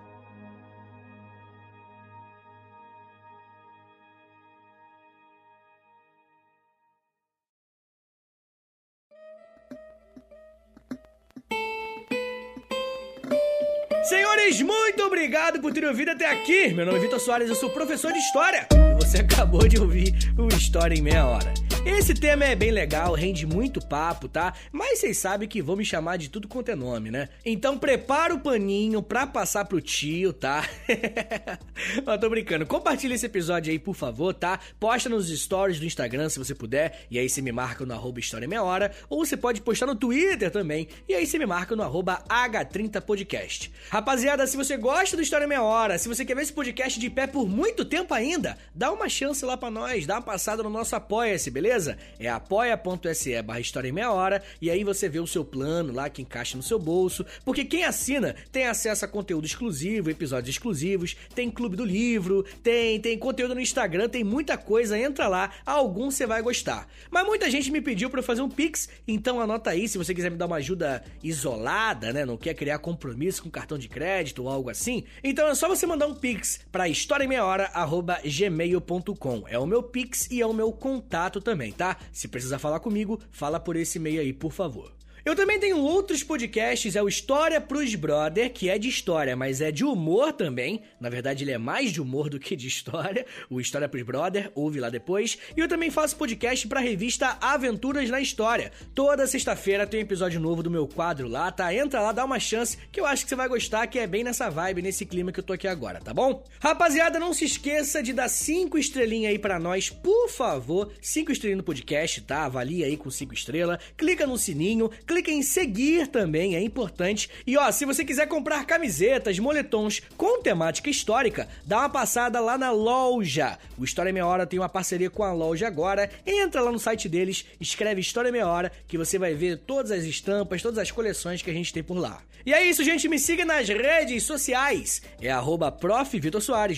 Senhores, 14.04 14.62
muito 14.62 15.04
obrigado 15.04 15.60
por 15.60 15.74
terem 15.74 15.90
ouvido 15.90 16.12
até 16.12 16.30
aqui. 16.30 16.72
Meu 16.76 16.86
nome 16.86 17.00
é 17.00 17.02
Vitor 17.02 17.20
Soares, 17.20 17.50
eu 17.50 17.56
sou 17.56 17.72
professor 17.72 18.14
de 18.14 18.20
História. 18.20 18.68
Você 19.06 19.20
acabou 19.20 19.68
de 19.68 19.78
ouvir 19.78 20.34
o 20.36 20.48
História 20.48 20.98
em 20.98 21.02
Meia 21.02 21.28
Hora. 21.28 21.54
Esse 21.86 22.16
tema 22.16 22.44
é 22.46 22.56
bem 22.56 22.72
legal, 22.72 23.14
rende 23.14 23.46
muito 23.46 23.80
papo, 23.80 24.28
tá? 24.28 24.56
Mas 24.72 25.00
vocês 25.00 25.20
sabem 25.20 25.48
que 25.48 25.62
vão 25.62 25.76
me 25.76 25.86
chamar 25.86 26.18
de 26.18 26.32
tudo 26.32 26.48
quanto 26.48 26.70
é 26.70 26.76
nome, 26.76 27.12
né? 27.12 27.30
Então 27.46 27.78
prepara 27.78 28.34
o 28.34 28.40
paninho 28.40 29.04
pra 29.04 29.28
passar 29.28 29.66
pro 29.66 29.80
tio, 29.80 30.34
tá? 30.34 30.68
Mas 32.04 32.20
tô 32.20 32.28
brincando. 32.28 32.66
Compartilha 32.66 33.14
esse 33.14 33.28
episódio 33.28 33.72
aí, 33.72 33.78
por 33.78 33.94
favor, 33.94 34.34
tá? 34.34 34.60
Posta 34.80 35.08
nos 35.10 35.30
stories 35.30 35.80
do 35.80 35.86
Instagram 35.86 36.28
se 36.28 36.40
você 36.40 36.56
puder. 36.56 37.06
E 37.10 37.20
aí 37.20 37.30
você 37.30 37.40
me 37.40 37.52
marca 37.52 37.86
no 37.86 37.94
arroba 37.94 38.20
História 38.20 38.48
Meia 38.48 38.64
Hora. 38.64 38.92
Ou 39.08 39.24
você 39.24 39.38
pode 39.38 39.62
postar 39.62 39.86
no 39.86 39.96
Twitter 39.96 40.50
também. 40.50 40.88
E 41.08 41.14
aí 41.14 41.28
você 41.28 41.38
me 41.38 41.46
marca 41.46 41.76
no 41.76 41.84
arroba 41.84 42.24
H30podcast. 42.28 43.70
Rapaziada, 43.92 44.48
se 44.48 44.58
você 44.58 44.76
gosta 44.76 45.16
do 45.16 45.22
História 45.22 45.48
Meia 45.48 45.62
Hora, 45.62 46.00
se 46.00 46.08
você 46.08 46.26
quer 46.26 46.36
ver 46.36 46.42
esse 46.42 46.54
podcast 46.54 47.00
de 47.00 47.12
pé 47.12 47.28
por 47.28 47.48
muito 47.48 47.86
tempo 47.86 48.12
ainda, 48.12 48.58
dá 48.74 48.92
uma 48.92 49.08
chance 49.08 49.46
lá 49.46 49.56
pra 49.56 49.70
nós, 49.70 50.08
dá 50.08 50.16
uma 50.16 50.22
passada 50.24 50.64
no 50.64 50.70
nosso 50.72 50.96
Apoia-se, 50.96 51.52
beleza? 51.52 51.75
Beleza? 51.76 51.98
É 52.18 52.30
apoia.se 52.30 53.42
barra 53.42 53.60
História 53.60 53.90
em 53.90 53.92
Meia 53.92 54.12
Hora 54.12 54.42
e 54.62 54.72
aí 54.72 54.84
você 54.84 55.10
vê 55.10 55.20
o 55.20 55.28
seu 55.28 55.44
plano 55.44 55.92
lá 55.94 56.10
que 56.10 56.22
encaixa 56.22 56.56
no 56.56 56.64
seu 56.64 56.80
bolso, 56.80 57.26
porque 57.44 57.66
quem 57.66 57.84
assina 57.84 58.34
tem 58.52 58.66
acesso 58.66 59.04
a 59.04 59.08
conteúdo 59.08 59.46
exclusivo, 59.46 60.10
episódios 60.10 60.56
exclusivos, 60.56 61.18
tem 61.34 61.50
clube 61.52 61.76
do 61.76 61.84
livro, 61.84 62.46
tem, 62.64 63.00
tem 63.00 63.18
conteúdo 63.18 63.56
no 63.56 63.62
Instagram, 63.62 64.08
tem 64.08 64.24
muita 64.24 64.58
coisa, 64.58 64.98
entra 64.98 65.28
lá, 65.28 65.52
algum 65.66 66.10
você 66.10 66.26
vai 66.26 66.42
gostar. 66.42 66.88
Mas 67.12 67.26
muita 67.26 67.50
gente 67.50 67.70
me 67.72 67.82
pediu 67.82 68.10
para 68.10 68.20
eu 68.20 68.24
fazer 68.24 68.42
um 68.42 68.50
Pix, 68.50 68.88
então 69.08 69.42
anota 69.42 69.72
aí 69.72 69.88
se 69.88 69.98
você 69.98 70.14
quiser 70.14 70.30
me 70.32 70.38
dar 70.38 70.46
uma 70.46 70.58
ajuda 70.58 71.04
isolada, 71.22 72.14
né? 72.14 72.26
Não 72.26 72.38
quer 72.38 72.54
criar 72.54 72.80
compromisso 72.80 73.44
com 73.44 73.50
cartão 73.50 73.78
de 73.78 73.90
crédito 73.90 74.44
ou 74.44 74.50
algo 74.50 74.70
assim. 74.70 75.04
Então 75.24 75.48
é 75.48 75.56
só 75.56 75.68
você 75.68 75.86
mandar 75.86 76.08
um 76.08 76.16
Pix 76.16 76.62
para 76.72 76.88
historiaemmeiahora@gmail.com. 76.88 79.44
É 79.48 79.60
o 79.60 79.66
meu 79.66 79.84
Pix 79.84 80.32
e 80.32 80.42
é 80.42 80.46
o 80.46 80.54
meu 80.54 80.72
contato 80.72 81.42
também 81.42 81.65
também, 81.66 81.72
tá? 81.72 81.98
Se 82.12 82.28
precisar 82.28 82.60
falar 82.60 82.80
comigo, 82.80 83.20
fala 83.32 83.60
por 83.60 83.76
esse 83.76 83.98
e-mail 83.98 84.22
aí, 84.22 84.34
por 84.34 84.52
favor. 84.52 84.92
Eu 85.26 85.36
também 85.36 85.60
tenho 85.60 85.80
outros 85.80 86.22
podcasts, 86.22 86.96
é 86.96 87.02
o 87.02 87.08
História 87.08 87.60
pros 87.60 87.96
Brother, 87.96 88.54
que 88.54 88.70
é 88.70 88.78
de 88.78 88.88
história, 88.88 89.36
mas 89.36 89.60
é 89.60 89.72
de 89.72 89.84
humor 89.84 90.32
também. 90.32 90.84
Na 91.00 91.10
verdade, 91.10 91.44
ele 91.44 91.52
é 91.52 91.58
mais 91.58 91.92
de 91.92 92.00
humor 92.00 92.30
do 92.30 92.40
que 92.40 92.56
de 92.56 92.68
história. 92.68 93.26
O 93.50 93.60
História 93.60 93.90
pros 93.90 94.04
Brother, 94.04 94.52
ouve 94.54 94.80
lá 94.80 94.88
depois. 94.88 95.36
E 95.58 95.60
eu 95.60 95.68
também 95.68 95.90
faço 95.90 96.16
podcast 96.16 96.68
pra 96.68 96.80
revista 96.80 97.40
Aventuras 97.42 98.08
na 98.08 98.22
História. 98.22 98.72
Toda 98.94 99.26
sexta-feira 99.26 99.88
tem 99.88 100.00
um 100.00 100.04
episódio 100.04 100.40
novo 100.40 100.62
do 100.62 100.70
meu 100.70 100.88
quadro 100.88 101.28
lá, 101.28 101.52
tá? 101.52 101.74
Entra 101.74 102.02
lá, 102.02 102.12
dá 102.12 102.24
uma 102.24 102.40
chance, 102.40 102.78
que 102.92 103.00
eu 103.00 103.08
acho 103.08 103.24
que 103.24 103.30
você 103.30 103.36
vai 103.36 103.48
gostar, 103.48 103.88
que 103.88 103.98
é 103.98 104.06
bem 104.06 104.24
nessa 104.24 104.48
vibe, 104.52 104.84
nesse 104.84 105.08
clima 105.08 105.32
que 105.32 105.40
eu 105.40 105.44
tô 105.44 105.54
aqui 105.54 105.68
agora, 105.68 106.00
tá 106.00 106.14
bom? 106.14 106.44
Rapaziada, 106.60 107.18
não 107.18 107.34
se 107.34 107.46
esqueça 107.46 108.04
de 108.04 108.14
dar 108.14 108.30
cinco 108.30 108.78
estrelinhas 108.78 109.32
aí 109.32 109.40
pra 109.40 109.58
nós, 109.58 109.90
por 109.90 110.30
favor. 110.30 110.94
Cinco 111.02 111.32
estrelinhas 111.32 111.58
no 111.58 111.64
podcast, 111.64 112.22
tá? 112.22 112.46
Avalia 112.46 112.86
aí 112.86 112.96
com 112.96 113.10
cinco 113.10 113.34
estrelas. 113.34 113.80
Clica 113.98 114.28
no 114.28 114.38
sininho, 114.38 114.88
clica 115.08 115.15
clica 115.16 115.32
em 115.32 115.42
seguir 115.42 116.08
também, 116.08 116.56
é 116.56 116.62
importante. 116.62 117.30
E 117.48 117.58
ó, 117.58 117.72
se 117.72 117.86
você 117.86 118.04
quiser 118.04 118.28
comprar 118.28 118.66
camisetas, 118.66 119.40
moletons 119.40 120.02
com 120.18 120.42
temática 120.42 120.90
histórica, 120.90 121.48
dá 121.66 121.80
uma 121.80 121.90
passada 121.90 122.40
lá 122.42 122.58
na 122.58 122.72
loja. 122.72 123.58
O 123.78 123.86
História 123.86 124.12
Meia 124.12 124.28
Hora 124.28 124.46
tem 124.46 124.60
uma 124.60 124.68
parceria 124.68 125.10
com 125.10 125.24
a 125.24 125.32
loja 125.32 125.68
agora. 125.68 126.10
Entra 126.26 126.62
lá 126.62 126.72
no 126.72 126.80
site 126.80 127.08
deles, 127.08 127.46
escreve 127.62 128.02
História 128.02 128.32
Meia 128.32 128.48
Hora, 128.48 128.72
que 128.88 128.98
você 128.98 129.18
vai 129.18 129.34
ver 129.34 129.60
todas 129.60 129.92
as 129.92 130.04
estampas, 130.04 130.62
todas 130.62 130.80
as 130.80 130.92
coleções 130.92 131.42
que 131.42 131.50
a 131.50 131.54
gente 131.54 131.72
tem 131.72 131.84
por 131.84 131.98
lá. 131.98 132.22
E 132.46 132.54
é 132.54 132.64
isso, 132.64 132.84
gente. 132.84 133.08
Me 133.08 133.18
siga 133.18 133.44
nas 133.44 133.68
redes 133.68 134.24
sociais. 134.24 135.02
É 135.20 135.32
arroba 135.32 135.76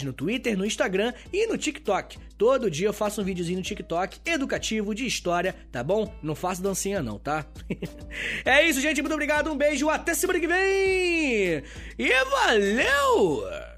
no 0.03 0.13
Twitter, 0.13 0.57
no 0.57 0.65
Instagram 0.65 1.13
e 1.33 1.45
no 1.47 1.57
TikTok. 1.57 2.17
Todo 2.37 2.69
dia 2.69 2.87
eu 2.87 2.93
faço 2.93 3.21
um 3.21 3.23
videozinho 3.23 3.57
no 3.57 3.63
TikTok 3.63 4.19
educativo 4.25 4.93
de 4.93 5.05
história, 5.05 5.55
tá 5.71 5.83
bom? 5.83 6.13
Não 6.21 6.35
faço 6.35 6.61
dancinha 6.61 7.01
não, 7.01 7.17
tá? 7.17 7.45
é 8.45 8.67
isso, 8.67 8.79
gente. 8.79 9.01
Muito 9.01 9.13
obrigado. 9.13 9.51
Um 9.51 9.57
beijo. 9.57 9.89
Até 9.89 10.13
semana 10.13 10.39
que 10.39 10.47
vem. 10.47 11.63
E 11.97 12.23
valeu! 12.29 13.76